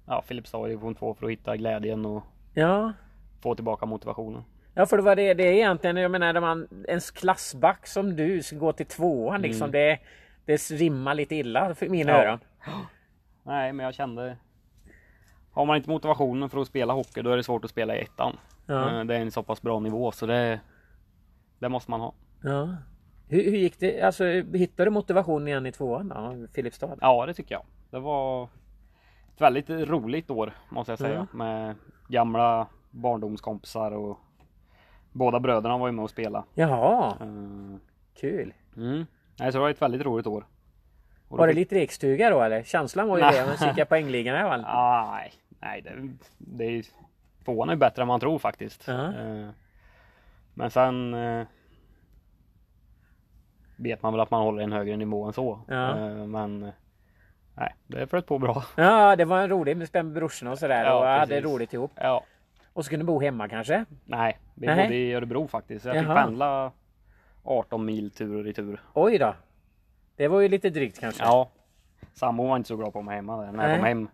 ja, 0.06 0.22
Filipstad 0.26 0.66
i 0.66 0.68
division 0.68 0.94
2 0.94 1.14
för 1.14 1.26
att 1.26 1.32
hitta 1.32 1.56
glädjen 1.56 2.06
och 2.06 2.22
Ja. 2.54 2.92
få 3.40 3.54
tillbaka 3.54 3.86
motivationen. 3.86 4.42
Ja 4.74 4.86
för 4.86 4.96
det 4.96 5.02
var 5.02 5.16
det, 5.16 5.34
det 5.34 5.42
är 5.44 5.52
egentligen, 5.52 5.96
jag 5.96 6.10
menar 6.10 6.40
man, 6.40 6.68
en 6.88 7.00
klassback 7.00 7.86
som 7.86 8.16
du 8.16 8.42
ska 8.42 8.56
gå 8.56 8.72
till 8.72 8.86
tvåan 8.86 9.42
liksom. 9.42 9.70
Det, 9.70 9.98
det 10.44 10.70
rimmar 10.70 11.14
lite 11.14 11.34
illa 11.34 11.74
för 11.74 11.88
mina 11.88 12.12
Ja. 12.12 12.18
öron. 12.24 12.38
Nej, 13.42 13.72
men 13.72 13.84
jag 13.84 13.94
kände 13.94 14.36
Har 15.50 15.64
man 15.66 15.76
inte 15.76 15.90
motivationen 15.90 16.50
för 16.50 16.60
att 16.60 16.68
spela 16.68 16.92
hockey 16.92 17.22
då 17.22 17.30
är 17.30 17.36
det 17.36 17.42
svårt 17.42 17.64
att 17.64 17.70
spela 17.70 17.96
i 17.96 18.00
ettan. 18.00 18.36
Ja. 18.66 18.98
Eh, 19.00 19.04
Det 19.04 19.16
är 19.16 19.20
en 19.20 19.30
så 19.30 19.42
pass 19.42 19.62
bra 19.62 19.80
nivå 19.80 20.12
så 20.12 20.26
det 20.26 20.60
Det 21.58 21.68
måste 21.68 21.90
man 21.90 22.00
ha. 22.00 22.14
Ja. 22.42 22.76
Hur, 23.28 23.44
hur 23.50 23.56
gick 23.58 23.78
det? 23.80 24.02
Alltså 24.02 24.24
hittade 24.24 24.84
du 24.84 24.90
motivation 24.90 25.48
igen 25.48 25.66
i 25.66 25.72
tvåan 25.72 26.08
då? 26.08 26.46
Filipstad? 26.54 26.96
Ja, 27.00 27.26
det 27.26 27.34
tycker 27.34 27.54
jag. 27.54 27.62
Det 27.90 27.98
var 27.98 28.44
ett 29.34 29.40
väldigt 29.40 29.70
roligt 29.70 30.30
år 30.30 30.52
måste 30.68 30.92
jag 30.92 30.98
säga. 30.98 31.14
Mm. 31.14 31.26
Med 31.32 31.74
gamla 32.08 32.66
barndomskompisar 32.90 33.90
och 33.90 34.18
båda 35.14 35.40
bröderna 35.40 35.78
var 35.78 35.86
ju 35.88 35.92
med 35.92 36.02
och 36.02 36.10
spelade. 36.10 36.44
Jaha, 36.54 37.16
Eh, 37.20 37.76
kul. 38.20 38.54
Mm. 38.76 39.06
Nej, 39.38 39.52
så 39.52 39.58
det 39.58 39.62
var 39.62 39.70
ett 39.70 39.82
väldigt 39.82 40.02
roligt 40.02 40.26
år. 40.26 40.46
Och 41.28 41.38
Var 41.38 41.46
det 41.46 41.52
fick- 41.52 41.58
lite 41.58 41.74
lekstuga 41.74 42.30
då 42.30 42.42
eller? 42.42 42.62
Känslan 42.62 43.08
var 43.08 43.16
ju 43.18 43.22
det, 43.24 43.46
men 43.60 43.68
kika 43.68 43.84
poängligan 43.86 44.36
i 44.36 44.38
alla 44.38 44.48
fall. 44.50 44.64
Ah, 44.66 45.10
nej, 45.20 45.32
nej 45.60 45.82
det, 45.82 46.08
det 46.38 46.64
är 46.64 46.70
ju 46.70 46.82
tvåan 47.44 47.68
är 47.70 47.76
bättre 47.76 48.02
än 48.02 48.08
man 48.08 48.20
tror 48.20 48.38
faktiskt. 48.38 48.84
Ja. 48.88 49.14
Eh, 49.14 49.48
Men 50.54 50.70
sen 50.70 51.14
eh, 51.14 51.46
vet 53.76 54.02
man 54.02 54.12
väl 54.12 54.20
att 54.20 54.30
man 54.30 54.42
håller 54.42 54.62
en 54.62 54.72
högre 54.72 54.96
nivå 54.96 55.24
än 55.24 55.32
så. 55.32 55.60
Eh, 55.68 55.96
Men 56.26 56.72
nej, 57.54 57.74
det 57.86 58.06
flöt 58.06 58.26
på 58.26 58.38
bra. 58.38 58.64
Ja, 58.76 59.16
det 59.16 59.24
var 59.24 59.40
en 59.42 59.48
rolig 59.48 59.76
med 59.92 60.06
brorsorna 60.12 60.50
och 60.50 60.58
sådär 60.58 60.84
Ja, 60.84 60.98
och 60.98 61.06
hade 61.06 61.26
precis. 61.26 61.44
roligt 61.44 61.72
ihop. 61.72 61.92
Ja, 61.94 62.24
Och 62.74 62.84
så 62.84 62.90
kunde 62.90 63.04
bo 63.04 63.20
hemma 63.20 63.48
kanske? 63.48 63.84
nej, 64.04 64.38
vi 64.54 64.66
Nej. 64.66 64.84
bodde 64.86 64.94
i 64.96 65.14
Örebro 65.14 65.48
faktiskt. 65.48 65.82
Så 65.82 65.88
jag 65.88 65.96
fick 65.98 66.08
Jaha. 66.08 66.24
pendla 66.24 66.72
18 67.42 67.84
mil 67.84 68.10
tur 68.10 68.36
och 68.38 68.44
retur. 68.44 68.80
Oj 68.94 69.18
då. 69.18 69.34
Det 70.16 70.28
var 70.28 70.40
ju 70.40 70.48
lite 70.48 70.70
drygt 70.70 71.00
kanske. 71.00 71.22
Ja, 71.24 71.50
sambon 72.12 72.48
var 72.48 72.56
inte 72.56 72.68
så 72.68 72.76
bra 72.76 72.90
på 72.90 73.02
mig 73.02 73.16
hemma 73.16 73.36
där. 73.44 73.52
När 73.52 73.62
jag 73.62 73.68
Nej. 73.68 73.76
kom 73.78 73.84
hem, 73.86 74.08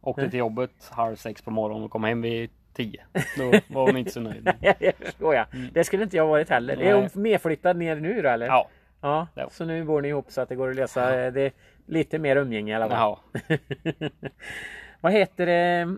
åkte 0.00 0.30
till 0.30 0.38
jobbet 0.38 0.70
halv 0.90 1.16
sex 1.16 1.42
på 1.42 1.50
morgonen 1.50 1.84
och 1.84 1.90
kom 1.90 2.04
hem 2.04 2.22
vid 2.22 2.50
tio. 2.72 3.04
Då 3.38 3.50
var 3.74 3.86
hon 3.86 3.96
inte 3.96 4.10
så 4.10 4.20
nöjd. 4.20 4.44
det 4.60 4.96
förstår 4.98 5.34
jag. 5.34 5.46
Det 5.72 5.84
skulle 5.84 6.02
inte 6.02 6.16
jag 6.16 6.26
varit 6.26 6.50
heller. 6.50 6.74
Är 6.76 6.80
Mm. 6.90 7.00
Nej. 7.00 7.10
hon 7.14 7.22
medflyttad 7.22 7.76
ner 7.76 7.96
nu 7.96 8.22
då 8.22 8.28
eller? 8.28 8.46
Ja, 8.46 8.68
ja. 9.00 9.26
det. 9.34 9.46
Så 9.50 9.64
nu 9.64 9.84
bor 9.84 10.02
ni 10.02 10.08
ihop 10.08 10.30
så 10.30 10.40
att 10.40 10.48
det 10.48 10.54
går 10.54 10.70
att 10.70 10.76
lösa 10.76 11.24
eh, 11.24 11.32
det 11.32 11.40
är 11.42 11.52
lite 11.86 12.18
mer 12.18 12.36
umgänge 12.36 12.72
i 12.72 12.74
alla 12.74 12.88
fall. 12.88 13.16
ja. 13.48 13.58
Vad 15.00 15.12
heter 15.12 15.46
det? 15.46 15.96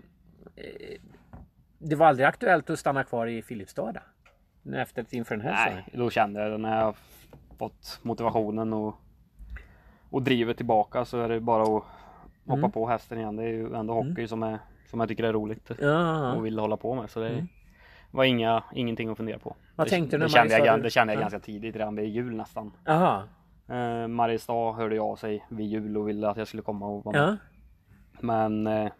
Eh, 0.55 0.63
Det 1.83 1.95
var 1.95 2.07
aldrig 2.07 2.27
aktuellt 2.27 2.69
att 2.69 2.79
stanna 2.79 3.03
kvar 3.03 3.27
i 3.27 3.41
Filipstad? 3.41 3.93
Efter 4.75 5.05
inför 5.09 5.35
den 5.37 5.45
här 5.45 5.71
Nej, 5.75 5.85
då 5.93 6.09
kände 6.09 6.47
jag 6.49 6.59
när 6.59 6.79
jag 6.81 6.95
fått 7.57 7.99
motivationen 8.01 8.73
och, 8.73 8.95
och 10.09 10.21
drivet 10.21 10.57
tillbaka 10.57 11.05
så 11.05 11.21
är 11.21 11.29
det 11.29 11.39
bara 11.39 11.63
att 11.63 11.83
hoppa 12.45 12.53
Mm. 12.59 12.71
på 12.71 12.87
hästen 12.87 13.17
igen. 13.17 13.35
Det 13.35 13.43
är 13.43 13.47
ju 13.47 13.75
ändå 13.75 13.93
hockey 13.93 14.27
som, 14.27 14.43
är, 14.43 14.59
som 14.89 14.99
jag 14.99 15.09
tycker 15.09 15.23
är 15.23 15.33
roligt 15.33 15.71
Ja. 15.79 16.33
och 16.33 16.45
vill 16.45 16.59
hålla 16.59 16.77
på 16.77 16.95
med. 16.95 17.09
Så 17.09 17.19
det 17.19 17.47
var 18.11 18.23
inga, 18.23 18.63
ingenting 18.73 19.09
att 19.09 19.17
fundera 19.17 19.39
på. 19.39 19.49
Mm. 19.49 19.61
Vad 19.75 19.87
det, 19.87 19.91
tänkte 19.91 20.17
du 20.17 20.23
det 20.23 20.29
kände, 20.29 20.57
jag, 20.57 20.67
gan- 20.67 20.81
det 20.83 20.89
kände 20.89 21.13
jag 21.13 21.17
Ja. 21.19 21.21
ganska 21.21 21.39
tidigt, 21.39 21.75
redan 21.75 21.95
vid 21.95 22.09
jul 22.09 22.35
nästan. 22.35 22.71
Jaha. 22.85 23.23
Eh, 23.69 24.07
Mariestad 24.07 24.73
hörde 24.73 24.95
jag 24.95 25.05
av 25.05 25.15
sig 25.15 25.45
vid 25.49 25.67
jul 25.67 25.97
och 25.97 26.07
ville 26.09 26.29
att 26.29 26.37
jag 26.37 26.47
skulle 26.47 26.63
komma 26.63 26.87
och 26.87 27.05
vara 27.05 27.19
med. 27.25 27.29
Ja. 27.31 27.37
Men 28.21 28.67
eh, 28.67 28.91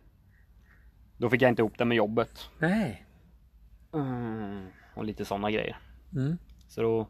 då 1.22 1.30
fick 1.30 1.42
jag 1.42 1.50
inte 1.50 1.62
ihop 1.62 1.78
det 1.78 1.86
med 1.86 1.98
jobbet. 1.98 2.50
Nej. 2.60 3.06
Mm, 3.94 4.66
och 4.96 5.06
lite 5.06 5.26
sådana 5.26 5.52
grejer. 5.52 5.78
Mm. 6.16 6.38
Så 6.68 6.82
då, 6.82 7.08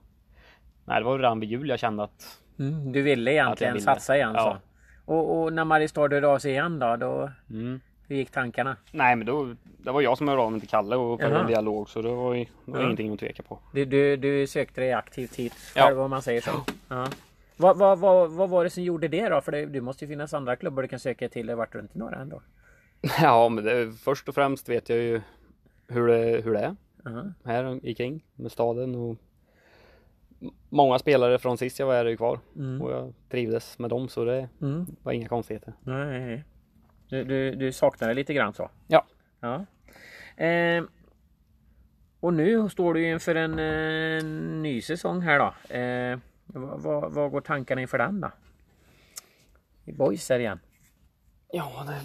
nej 0.86 1.00
det 1.00 1.06
var 1.06 1.17
redan 1.19 1.39
vid 1.39 1.50
jul 1.50 1.69
jag 1.69 1.80
kände 1.80 2.04
att 2.04 2.38
Mm. 2.60 2.91
Du 2.91 3.02
ville 3.02 3.32
egentligen 3.32 3.74
ville. 3.74 3.84
satsa 3.84 4.15
igen 4.15 4.32
Ja. 4.36 4.60
så. 5.06 5.13
Och, 5.13 5.41
och 5.43 5.54
när 5.54 5.65
Mariestad 5.65 6.02
hörde 6.02 6.28
av 6.28 6.39
sig 6.39 6.52
igen 6.52 6.80
då? 6.80 6.95
då 6.95 7.32
mm, 7.50 7.80
hur 8.08 8.15
gick 8.15 8.32
tankarna? 8.32 8.78
Nej 8.91 9.15
men 9.15 9.26
då, 9.28 9.56
det 9.78 9.91
var 9.91 10.02
jag 10.02 10.17
som 10.17 10.28
hörde 10.28 10.41
av 10.41 10.52
mig 10.52 10.60
till 10.60 10.69
Kalle 10.69 10.95
och 10.95 11.19
förde 11.21 11.39
en 11.39 11.47
dialog 11.47 11.89
så 11.89 12.02
det 12.02 12.10
var, 12.10 12.36
det 12.36 12.47
var 12.65 12.80
Ja. 12.80 12.84
ingenting 12.86 13.13
att 13.13 13.19
tveka 13.19 13.43
på. 13.43 13.60
Du, 13.74 13.86
du, 13.86 14.17
du 14.17 14.47
sökte 14.47 14.82
dig 14.82 14.93
aktivt 14.93 15.36
hit 15.36 15.54
Ja. 15.76 15.84
själv 15.84 16.00
om 16.02 16.10
man 16.10 16.21
säger 16.21 16.41
så? 16.41 16.52
Ja. 16.88 17.08
Vad, 17.58 17.78
vad, 17.78 18.00
vad, 18.00 18.32
vad 18.32 18.50
var 18.50 18.63
det 18.63 18.69
som 18.69 18.84
gjorde 18.84 19.08
det 19.08 19.30
då? 19.30 19.41
För 19.41 19.52
det, 19.52 19.65
det 19.65 19.82
måste 19.82 20.06
ju 20.06 20.10
finnas 20.10 20.34
andra 20.34 20.56
klubbar 20.56 20.82
du 20.84 20.88
kan 20.88 21.00
söka 21.00 21.30
till. 21.30 21.45
Det 21.47 21.54
har 21.54 21.58
varit 21.58 21.76
runt 21.76 21.95
några 21.95 22.15
ändå. 22.15 22.41
Ja 23.21 23.49
men 23.49 23.63
det, 23.63 23.91
först 23.93 24.29
och 24.29 24.35
främst 24.35 24.69
vet 24.69 24.89
jag 24.89 24.97
ju 24.99 25.21
hur 25.87 26.07
det, 26.07 26.41
hur 26.43 26.53
det 26.53 26.59
är 26.59 26.75
Ja. 27.03 27.23
här 27.45 27.85
i 27.85 27.93
kring 27.95 28.25
med 28.35 28.51
staden 28.51 28.95
och 28.95 29.17
Många 30.69 30.99
spelare 30.99 31.39
från 31.39 31.57
sist 31.57 31.79
jag 31.79 31.85
var 31.87 31.93
här 31.95 32.05
är 32.05 32.09
ju 32.09 32.17
kvar 32.17 32.39
Mm. 32.55 32.81
och 32.81 32.91
jag 32.91 33.13
trivdes 33.29 33.79
med 33.79 33.89
dem 33.89 34.07
så 34.09 34.25
det 34.25 34.49
Mm. 34.61 34.85
var 35.03 35.11
inga 35.11 35.27
konstigheter. 35.27 35.73
Nej. 35.83 36.43
Du, 37.09 37.23
du, 37.23 37.55
du 37.55 37.71
saknar 37.71 38.07
det 38.07 38.13
lite 38.13 38.33
grann 38.33 38.53
så? 38.53 38.69
Ja. 38.87 39.05
Ja. 39.39 39.65
Eh, 40.45 40.83
och 42.19 42.33
nu 42.33 42.69
står 42.69 42.93
du 42.93 43.07
inför 43.09 43.35
en 43.35 43.59
eh, 43.59 44.23
ny 44.61 44.81
säsong 44.81 45.21
här 45.21 45.39
då. 45.39 45.75
Eh, 45.75 46.19
vad, 46.45 46.81
vad, 46.81 47.11
vad 47.13 47.31
går 47.31 47.41
tankarna 47.41 47.81
inför 47.81 47.97
den 47.97 48.21
då? 48.21 48.31
I 49.85 49.91
boys 49.91 50.29
här 50.29 50.39
igen. 50.39 50.59
Ja, 51.51 51.85
det, 51.87 52.01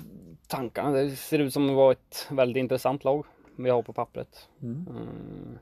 tankarna. 0.48 0.90
Det 0.90 1.10
ser 1.10 1.38
ut 1.38 1.52
som 1.52 1.70
att 1.70 1.76
vara 1.76 1.92
ett 1.92 2.26
väldigt 2.30 2.60
intressant 2.60 3.04
lag 3.04 3.26
vi 3.56 3.70
har 3.70 3.82
på 3.82 3.92
pappret. 3.92 4.48
Mm. 4.62 4.86
Mm. 4.90 5.58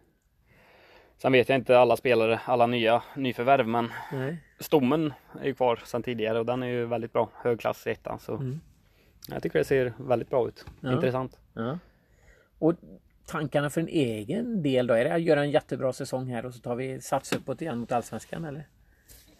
Sen 1.18 1.32
vet 1.32 1.48
jag 1.48 1.58
inte 1.58 1.78
alla 1.78 1.96
spelare, 1.96 2.40
alla 2.44 2.66
nya 2.66 3.02
nyförvärv, 3.16 3.66
men 3.68 3.92
Nej. 4.12 4.36
stommen 4.60 5.12
är 5.40 5.46
ju 5.46 5.54
kvar 5.54 5.80
sedan 5.84 6.02
tidigare 6.02 6.38
och 6.38 6.46
den 6.46 6.62
är 6.62 6.66
ju 6.66 6.86
väldigt 6.86 7.12
bra. 7.12 7.28
Hög 7.34 7.60
klass 7.60 7.86
i 7.86 7.90
ettan, 7.90 8.18
så 8.18 8.34
Mm. 8.34 8.60
jag 9.28 9.42
tycker 9.42 9.58
det 9.58 9.64
ser 9.64 9.92
väldigt 9.98 10.30
bra 10.30 10.48
ut. 10.48 10.64
Ja. 10.80 10.92
Intressant. 10.92 11.38
Ja. 11.52 11.78
Och 12.58 12.74
tankarna 13.26 13.70
för 13.70 13.80
en 13.80 13.88
egen 13.88 14.62
del 14.62 14.86
då? 14.86 14.94
Är 14.94 15.04
det 15.04 15.14
att 15.14 15.22
göra 15.22 15.40
en 15.40 15.50
jättebra 15.50 15.92
säsong 15.92 16.26
här 16.26 16.46
och 16.46 16.54
så 16.54 16.60
tar 16.60 16.74
vi 16.76 17.00
sats 17.00 17.32
uppåt 17.32 17.62
igen 17.62 17.78
mot 17.78 17.92
Allsvenskan 17.92 18.44
eller? 18.44 18.66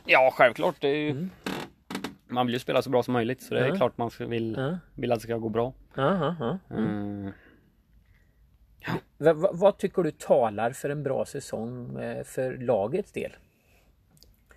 Ja, 0.04 0.30
självklart. 0.34 0.76
Det 0.80 0.88
är 0.88 0.96
ju, 0.96 1.10
Mm. 1.10 1.30
Man 2.34 2.46
vill 2.46 2.54
ju 2.54 2.58
spela 2.58 2.82
så 2.82 2.90
bra 2.90 3.02
som 3.02 3.12
möjligt, 3.12 3.42
så 3.42 3.54
det 3.54 3.60
är 3.60 3.68
Ja. 3.68 3.74
klart 3.76 3.98
man 3.98 4.10
vill, 4.18 4.54
Ja. 4.58 4.78
vill 4.94 5.12
att 5.12 5.18
det 5.18 5.22
ska 5.22 5.36
gå 5.36 5.48
bra. 5.48 5.72
Aha. 5.96 6.58
Mm. 6.70 7.30
Va, 9.18 9.32
va, 9.32 9.50
vad 9.52 9.78
tycker 9.78 10.02
du 10.02 10.10
talar 10.10 10.70
för 10.70 10.90
en 10.90 11.02
bra 11.02 11.24
säsong 11.24 11.98
eh, 12.00 12.24
för 12.24 12.56
lagets 12.56 13.12
del? 13.12 13.32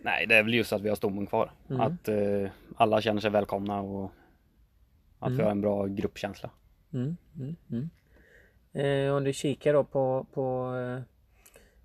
Nej, 0.01 0.25
det 0.27 0.35
är 0.35 0.43
väl 0.43 0.53
just 0.53 0.73
att 0.73 0.81
vi 0.81 0.89
har 0.89 0.95
stommen 0.95 1.25
kvar. 1.27 1.51
Mm. 1.69 1.81
Att 1.81 2.07
eh, 2.07 2.49
alla 2.75 3.01
känner 3.01 3.21
sig 3.21 3.31
välkomna 3.31 3.81
och 3.81 4.11
att 5.19 5.27
Mm. 5.27 5.37
vi 5.37 5.43
har 5.43 5.51
en 5.51 5.61
bra 5.61 5.85
gruppkänsla. 5.85 6.49
Mm, 6.93 7.17
mm, 7.39 7.55
mm. 7.71 7.89
Eh, 8.73 9.13
om 9.15 9.23
du 9.23 9.33
kikar 9.33 9.73
då 9.73 9.83
på, 9.83 10.25
på 10.33 10.75
eh, 10.75 11.01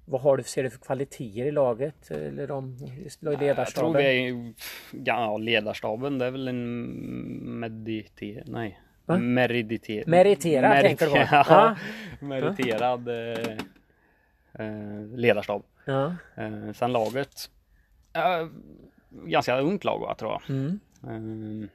vad 0.04 0.20
har 0.20 0.36
du, 0.36 0.42
ser 0.42 0.62
du 0.62 0.70
för 0.70 0.78
kvaliteter 0.78 1.46
i 1.46 1.50
laget? 1.50 2.10
Eller 2.10 2.46
de 2.46 2.76
i 2.82 3.02
Jag 3.04 3.12
tror 3.20 3.36
ledarstaben? 3.40 3.92
vi 4.02 4.28
är 4.28 4.54
ja, 5.04 5.38
ledarstaben, 5.38 6.18
det 6.18 6.26
är 6.26 6.30
väl 6.30 6.48
en 6.48 7.60
mediter... 7.60 8.42
Nej. 8.46 8.80
Va? 9.06 9.18
Meriditer... 9.18 10.04
Meriterad 10.06 10.80
tänker 10.80 11.06
du 11.06 11.12
på? 11.12 11.16
ja, 11.30 11.44
Ja. 11.48 11.76
meriterad 12.20 13.08
eh, 13.08 13.56
eh, 14.66 15.06
ledarstab. 15.16 15.62
Ja. 15.84 16.16
Eh, 16.36 16.72
sen 16.72 16.92
laget. 16.92 17.50
Ja, 18.12 18.48
ganska 19.10 19.60
ungt 19.60 19.84
lag 19.84 19.98
va, 20.00 20.14
tror 20.14 20.30
jag. 20.32 20.42
Mm, 20.56 20.80
Eh, 21.04 21.68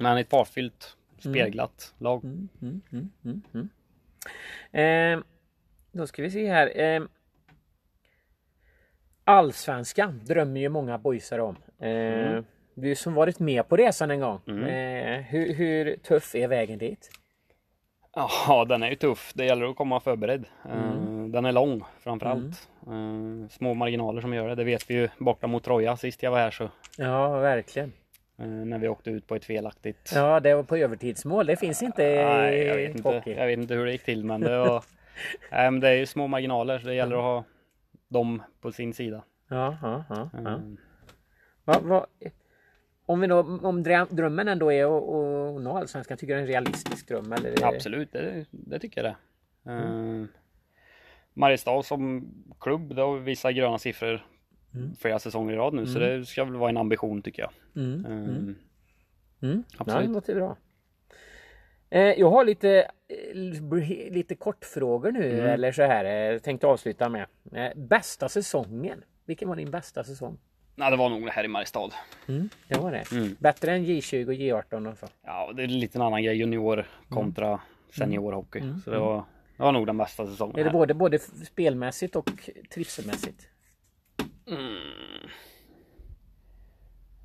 men 0.00 0.18
ett 0.18 0.30
fartfyllt, 0.30 0.96
speglat 1.18 1.94
lag. 1.98 2.24
mm, 2.24 2.48
mm, 2.62 2.80
mm, 2.92 3.10
mm, 3.24 3.42
mm. 3.54 3.68
Eh, 5.18 5.24
då 5.92 6.06
ska 6.06 6.22
vi 6.22 6.30
se 6.30 6.48
här. 6.50 6.66
Allsvenskan 9.28 10.20
drömmer 10.24 10.60
ju 10.60 10.68
många 10.68 10.98
boysar 10.98 11.38
om. 11.38 11.56
Eh, 11.80 11.88
Mm. 11.88 12.44
Du 12.74 12.94
som 12.94 13.14
varit 13.14 13.38
med 13.38 13.68
på 13.68 13.76
resan 13.76 14.10
en 14.10 14.20
gång. 14.20 14.40
Mm. 14.48 14.64
Eh, 14.64 15.20
hur, 15.20 15.54
hur 15.54 15.96
tuff 15.96 16.34
är 16.34 16.48
vägen 16.48 16.78
dit? 16.78 17.10
Ja, 18.14 18.64
den 18.68 18.82
är 18.82 18.88
ju 18.90 18.94
tuff. 18.96 19.32
Det 19.34 19.44
gäller 19.44 19.66
att 19.70 19.76
komma 19.76 20.00
förberedd. 20.00 20.44
Eh, 20.64 20.82
Mm. 20.92 21.32
Den 21.32 21.44
är 21.44 21.52
lång 21.52 21.84
framförallt. 22.00 22.68
Eh, 22.86 23.48
Små 23.50 23.74
marginaler 23.74 24.20
som 24.20 24.34
gör 24.34 24.48
det. 24.48 24.54
Det 24.54 24.64
vet 24.64 24.90
vi 24.90 24.94
ju 24.94 25.08
borta 25.18 25.46
mot 25.46 25.64
Troja 25.64 25.96
sist 25.96 26.22
jag 26.22 26.30
var 26.30 26.38
här 26.38 26.50
så. 26.50 26.70
Ja, 26.98 27.38
verkligen. 27.38 27.92
eh, 28.38 28.46
När 28.46 28.78
vi 28.78 28.88
åkte 28.88 29.10
ut 29.10 29.26
på 29.26 29.34
ett 29.34 29.44
felaktigt. 29.44 30.12
Ja, 30.14 30.40
det 30.40 30.54
var 30.54 30.62
på 30.62 30.76
övertidsmål. 30.76 31.46
Det 31.46 31.56
finns 31.56 31.82
inte 31.82 32.02
i 32.02 32.24
Nej, 32.24 32.58
jag 32.66 32.76
vet, 32.76 32.96
inte, 32.96 33.08
hockey. 33.08 33.34
jag 33.34 33.46
vet 33.46 33.58
inte 33.58 33.74
hur 33.74 33.86
det 33.86 33.92
gick 33.92 34.04
till 34.04 34.24
men 34.24 34.40
det 34.40 34.58
var. 34.58 34.84
Nej, 35.52 35.70
men 35.70 35.80
det 35.80 35.88
är 35.88 35.94
ju 35.94 36.06
små 36.06 36.26
marginaler 36.26 36.78
så 36.78 36.86
det 36.86 36.94
gäller 36.94 37.16
att 37.16 37.22
ha 37.22 37.44
dem 38.08 38.42
på 38.60 38.72
sin 38.72 38.94
sida. 38.94 39.24
Ja, 39.48 39.78
ja, 39.82 40.04
ja, 40.08 40.30
ja. 40.32 40.38
Eh, 40.54 40.60
Va, 41.64 41.80
va, 41.82 42.06
om, 43.06 43.20
vi 43.20 43.26
då, 43.26 43.38
om 43.62 43.82
dröm- 43.84 44.14
drömmen 44.14 44.48
ändå 44.48 44.72
är 44.72 44.84
att, 44.84 45.02
att 45.56 45.62
nå 45.62 45.76
allsvenskan, 45.76 46.18
tycker 46.18 46.34
du 46.34 46.40
det 46.40 46.40
är 46.40 46.42
en 46.42 46.64
realistisk 46.64 47.08
dröm? 47.08 47.32
Eller? 47.32 47.50
det- 47.56 47.64
Absolut, 47.66 48.12
det, 48.12 48.46
det 48.50 48.78
tycker 48.78 49.04
jag 49.04 49.14
det. 49.64 49.72
Eh, 49.72 50.24
Mariestad 51.34 51.82
som 51.82 52.28
klubb, 52.60 52.94
det 52.94 53.02
har 53.02 53.14
vi 53.14 53.20
vissa 53.24 53.52
gröna 53.52 53.78
siffror 53.78 54.26
Mm. 54.74 54.94
flera 54.96 55.18
säsonger 55.18 55.52
i 55.52 55.56
rad 55.56 55.74
nu 55.74 55.86
så 55.86 55.98
det 55.98 56.24
ska 56.24 56.44
väl 56.44 56.56
vara 56.56 56.70
en 56.70 56.76
ambition 56.76 57.22
tycker 57.22 57.42
jag. 57.42 57.50
Mm, 57.84 58.04
mm, 58.06 58.56
mm. 59.42 59.62
Ja, 59.72 59.78
absolut. 59.78 60.08
det 60.08 60.12
låter 60.14 60.34
bra. 60.34 60.56
Eh, 61.90 62.00
jag 62.02 62.30
har 62.30 62.44
lite, 62.44 62.90
eh, 63.08 63.34
lite 64.10 64.34
kortfrågor 64.34 65.12
nu, 65.12 65.32
Mm. 65.32 65.46
eller 65.46 65.72
så 65.72 65.82
här. 65.82 66.32
Eh, 66.32 66.38
tänkte 66.38 66.66
avsluta 66.66 67.08
med. 67.08 67.26
Bästa 67.76 68.28
säsongen? 68.28 69.04
Vilken 69.24 69.48
var 69.48 69.56
din 69.56 69.70
bästa 69.70 70.04
säsong? 70.04 70.38
Nej, 70.74 70.90
det 70.90 70.96
var 70.96 71.08
nog 71.10 71.28
här 71.28 71.44
i 71.44 71.48
Mariestad. 71.48 71.90
Mm, 72.28 72.48
det 72.68 72.78
var 72.78 72.92
det. 72.92 73.12
Mm. 73.12 73.36
Bättre 73.38 73.72
än 73.72 73.84
J20 73.84 74.26
och 74.26 74.32
J18 74.34 74.86
och 74.92 74.98
så. 74.98 75.06
Ja, 75.22 75.52
det 75.56 75.62
är 75.62 75.66
lite 75.66 75.98
en 75.98 76.02
annan 76.02 76.22
grej. 76.22 76.36
Junior 76.36 76.86
kontra 77.08 77.60
seniorhockey. 77.90 78.62
Så 78.84 78.90
det 78.90 78.98
var, 78.98 79.24
det 79.56 79.62
var 79.62 79.72
nog 79.72 79.86
den 79.86 79.96
bästa 79.98 80.26
säsongen. 80.26 80.54
Är 80.58 80.64
det 80.64 80.70
här. 80.70 80.72
både, 80.78 80.94
både 80.94 81.18
spelmässigt 81.18 82.16
och 82.16 82.30
trivselmässigt? 82.74 83.48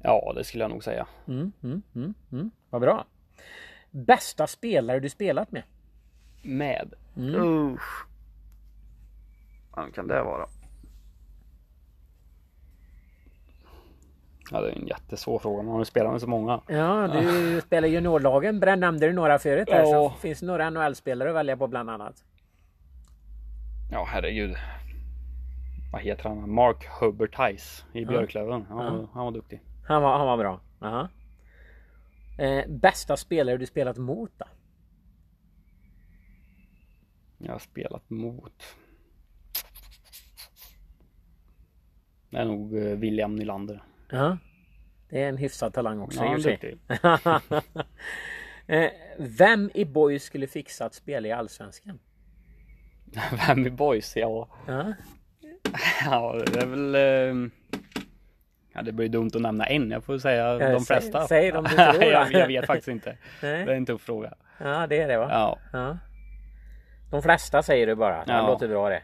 Ja, 0.03 0.33
det 0.35 0.43
skulle 0.43 0.63
jag 0.63 0.71
nog 0.71 0.83
säga. 0.83 1.07
Mm, 1.27 1.51
mm, 1.63 1.81
mm, 1.95 2.13
mm. 2.31 2.51
Vad 2.69 2.81
bra. 2.81 3.05
Bästa 3.95 4.47
spelare 4.47 4.99
du 4.99 5.09
spelat 5.09 5.51
med? 5.51 5.63
Med. 6.41 6.93
Mm. 7.17 7.41
Usch. 7.73 8.05
Vad 9.71 9.93
kan 9.95 10.07
det 10.07 10.23
vara? 10.23 10.47
Ja, 14.51 14.61
det 14.61 14.71
är 14.71 14.75
en 14.75 14.87
jättesvår 14.87 15.39
fråga. 15.39 15.63
Man 15.63 15.71
har 15.71 15.79
ju 15.81 15.85
spelat 15.85 16.11
med 16.11 16.21
så 16.21 16.27
många. 16.27 16.61
Ja, 16.67 17.07
du 17.07 17.61
spelar 17.61 17.87
i 17.87 17.91
juniorlagen. 17.91 18.59
Bränn 18.59 18.79
nämnde 18.79 19.07
du 19.07 19.13
några 19.13 19.39
förut 19.39 19.69
här. 19.71 19.83
Så 19.85 19.91
Ja. 19.91 20.15
finns 20.19 20.39
det 20.39 20.45
några 20.45 20.69
NHL-spelare 20.69 21.29
att 21.29 21.35
välja 21.35 21.57
på 21.57 21.67
bland 21.67 21.89
annat. 21.89 22.23
Ja, 23.91 24.07
herregud. 24.09 24.55
Vad 25.91 26.01
heter 26.01 26.29
han? 26.29 26.53
Mark 26.53 26.87
Hubertice 26.99 27.85
i 27.93 28.05
Björklöven. 28.05 28.65
Han, 28.69 28.77
var- 28.77 29.07
han 29.13 29.25
var 29.25 29.31
duktig. 29.31 29.61
Han 29.87 30.01
var, 30.01 30.17
han 30.17 30.27
var 30.27 30.37
bra. 30.37 30.59
Aha. 30.81 31.07
Eh, 32.37 32.67
bästa 32.67 33.17
spelare 33.17 33.57
du 33.57 33.65
spelat 33.65 33.97
mot 33.97 34.31
då? 34.37 34.45
Jag 37.37 37.51
har 37.51 37.59
spelat 37.59 38.09
mot. 38.09 38.63
Det 42.29 42.37
är 42.37 42.45
nog 42.45 42.77
eh, 42.77 42.97
William 42.97 43.35
Nylander. 43.35 43.83
Ja. 44.09 44.37
Det 45.09 45.23
är 45.23 45.29
en 45.29 45.37
hyfsad 45.37 45.73
talang 45.73 45.99
också 45.99 46.19
Ja, 46.23 46.33
i 46.33 46.37
och 46.37 46.41
för 46.43 46.57
sig. 46.57 46.77
eh, 48.85 48.91
Vem 49.19 49.71
i 49.73 49.85
Boys 49.85 50.23
skulle 50.23 50.47
fixa 50.47 50.85
att 50.85 50.93
spela 50.93 51.27
i 51.27 51.31
Allsvenskan? 51.31 51.99
Vem 53.47 53.67
i 53.67 53.69
boys? 53.69 54.15
Ja. 54.15 54.49
Ja. 54.67 54.93
ja, 56.05 56.43
det 56.53 56.59
är 56.61 56.65
väl... 56.65 56.95
eh, 56.95 57.49
Ja, 58.73 58.81
det 58.81 58.91
blir 58.91 59.09
dumt 59.09 59.29
att 59.35 59.41
nämna 59.41 59.65
en. 59.65 59.91
Jag 59.91 60.03
får 60.03 60.17
säga 60.17 60.53
de 60.57 60.79
säg- 60.79 60.85
flesta. 60.85 61.27
säg 61.27 61.51
dem 61.51 61.63
du 61.63 61.69
tror, 61.75 62.03
jag, 62.03 62.47
vet 62.47 62.65
faktiskt 62.65 62.87
inte. 62.87 63.17
Nej. 63.41 63.65
Det 63.65 63.71
är 63.71 63.75
en 63.77 63.85
tuff 63.85 64.01
fråga. 64.01 64.33
ja, 64.57 64.87
det 64.87 65.01
är 65.01 65.07
det 65.07 65.17
va? 65.17 65.27
Ja. 65.31 65.57
Ja. 65.73 65.97
De 67.11 67.21
flesta 67.21 67.63
säger 67.63 67.87
du 67.87 67.95
bara. 67.95 68.25
Det 68.25 68.31
Ja. 68.33 68.47
låter 68.47 68.67
bra 68.67 68.89
det. 68.89 69.01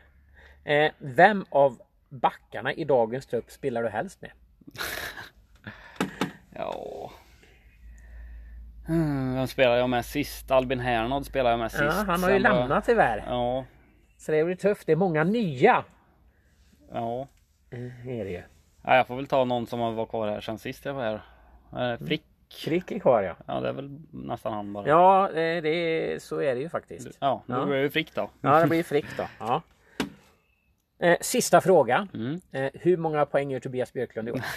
Eh, 0.74 0.92
vem 0.98 1.46
av 1.50 1.82
backarna 2.10 2.74
i 2.74 2.84
dagens 2.84 3.26
trupp 3.28 3.52
spelar 3.52 3.84
du 3.84 3.90
helst 3.90 4.22
med? 4.22 4.32
Ja. 6.56 7.12
Hmm, 8.88 9.36
Vem 9.36 9.48
spelar 9.48 9.76
jag 9.78 9.90
med 9.90 10.06
sist? 10.06 10.52
Albin 10.52 10.80
Hernad 10.80 11.26
spelar 11.26 11.50
jag 11.50 11.60
med 11.60 11.72
sist. 11.72 11.84
Ja, 11.84 11.92
han 12.08 12.24
har 12.24 12.30
ju 12.30 12.36
Sen 12.36 12.42
lämnat 12.42 12.86
tyvärr. 12.86 13.24
Ja. 13.28 13.66
Så 14.18 14.32
det 14.32 14.44
blir 14.44 14.56
tufft. 14.56 14.86
Det 14.86 14.92
är 14.92 14.96
många 14.96 15.24
nya. 15.24 15.84
Ja. 16.94 17.28
Eh, 17.72 18.08
är 18.10 18.26
det 18.26 18.32
ju. 18.32 18.42
Ja. 18.84 18.96
Jag 18.96 19.08
får 19.08 19.16
väl 19.16 19.28
ta 19.28 19.44
någon 19.46 19.68
som 19.68 19.96
var 19.96 20.06
kvar 20.06 20.28
här 20.28 20.42
sen 20.42 20.58
sist 20.60 20.86
jag 20.86 20.94
var 20.94 21.22
här. 21.74 21.94
Eh, 21.94 22.00
Frick. 22.08 22.24
Frick 22.66 22.92
är 22.92 23.00
kvar 23.00 23.22
ja. 23.22 23.36
Ja, 23.48 23.60
det 23.62 23.70
är 23.70 23.74
väl 23.74 24.00
nästan 24.12 24.54
han 24.54 24.74
bara. 24.74 24.88
Ja, 24.88 25.30
det 25.34 25.68
är, 25.70 26.20
så 26.20 26.42
är 26.42 26.56
det 26.56 26.62
ju 26.62 26.70
faktiskt. 26.70 27.18
Ja, 27.20 27.44
nu 27.46 27.56
Ja. 27.56 27.76
är 27.76 27.84
det 27.84 27.90
Frick 27.90 28.16
då. 28.16 28.30
Ja, 28.42 28.60
det 28.60 28.68
blir 28.68 28.84
Frick 28.84 29.06
då. 29.18 29.24
Ja. 29.40 29.62
Eh, 31.00 31.18
sista 31.22 31.62
fråga. 31.62 32.08
Mm. 32.14 32.42
Eh, 32.52 32.70
hur 32.74 32.98
många 32.98 33.26
poäng 33.26 33.52
gör 33.52 33.60
Tobias 33.60 33.94
Björklund 33.94 34.30
i 34.30 34.32
år? 34.32 34.42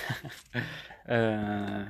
Eh, 1.04 1.80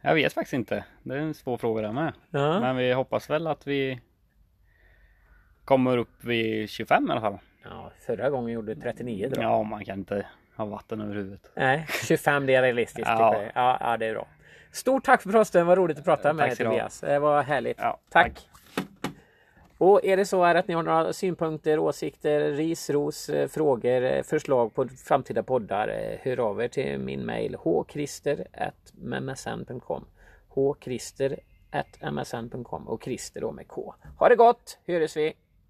jag 0.00 0.14
vet 0.14 0.32
faktiskt 0.32 0.52
inte. 0.54 0.84
Det 1.02 1.14
är 1.14 1.18
en 1.18 1.34
svår 1.34 1.56
fråga 1.56 1.82
där 1.82 1.92
med. 1.92 2.12
Ja. 2.30 2.60
Men 2.60 2.76
vi 2.76 2.92
hoppas 2.92 3.30
väl 3.30 3.46
att 3.46 3.66
vi 3.66 4.00
kommer 5.64 5.96
upp 5.98 6.24
vid 6.24 6.70
25 6.70 7.08
i 7.08 7.10
alla 7.12 7.20
fall. 7.20 7.38
Ja, 7.64 7.90
förra 8.06 8.30
gången 8.30 8.54
gjorde 8.54 8.74
du 8.74 8.80
39 8.80 9.30
då. 9.34 9.42
Ja, 9.42 9.62
man 9.62 9.84
kan 9.84 9.98
inte 9.98 10.26
ha 10.56 10.64
vatten 10.64 11.00
över 11.00 11.14
huvudet. 11.14 11.50
Nej, 11.56 11.86
25 12.08 12.46
det 12.46 12.54
är 12.54 12.62
realistiskt. 12.62 13.08
Ja. 13.08 13.42
Ja, 13.54 13.78
ja, 13.80 13.96
det 13.96 14.06
är 14.06 14.14
bra. 14.14 14.26
Stort 14.72 15.04
tack 15.04 15.22
för 15.22 15.30
Frosten, 15.30 15.66
vad 15.66 15.78
roligt 15.78 15.98
att 15.98 16.04
prata 16.04 16.32
med 16.32 16.48
Tack 16.48 16.58
dig. 16.58 16.66
Tobias. 16.66 17.00
Det 17.00 17.18
var 17.18 17.42
härligt. 17.42 17.78
Ja, 17.80 18.00
tack. 18.10 18.34
tack. 18.34 18.48
Och 19.78 20.04
är 20.04 20.16
det 20.16 20.26
så 20.26 20.44
här 20.44 20.54
att 20.54 20.68
ni 20.68 20.74
har 20.74 20.82
några 20.82 21.12
synpunkter, 21.12 21.78
åsikter, 21.78 22.40
ris, 22.40 22.90
ros, 22.90 23.28
eh, 23.28 23.48
frågor, 23.48 24.02
eh, 24.02 24.22
förslag 24.22 24.74
på 24.74 24.88
framtida 24.88 25.42
poddar, 25.42 25.88
eh, 25.88 26.18
hör 26.22 26.40
av 26.40 26.62
er 26.62 26.68
till 26.68 26.98
min 26.98 27.26
mail 27.26 27.56
hkrister.msn.com 27.64 30.04
hkrister.msn.com 30.54 32.88
och 32.88 33.04
Christer 33.04 33.40
då 33.40 33.52
med 33.52 33.68
K. 33.68 33.94
Ha 34.18 34.28
det 34.28 34.36
gott, 34.36 34.78
hörs 34.86 35.16
vi! 35.16 35.34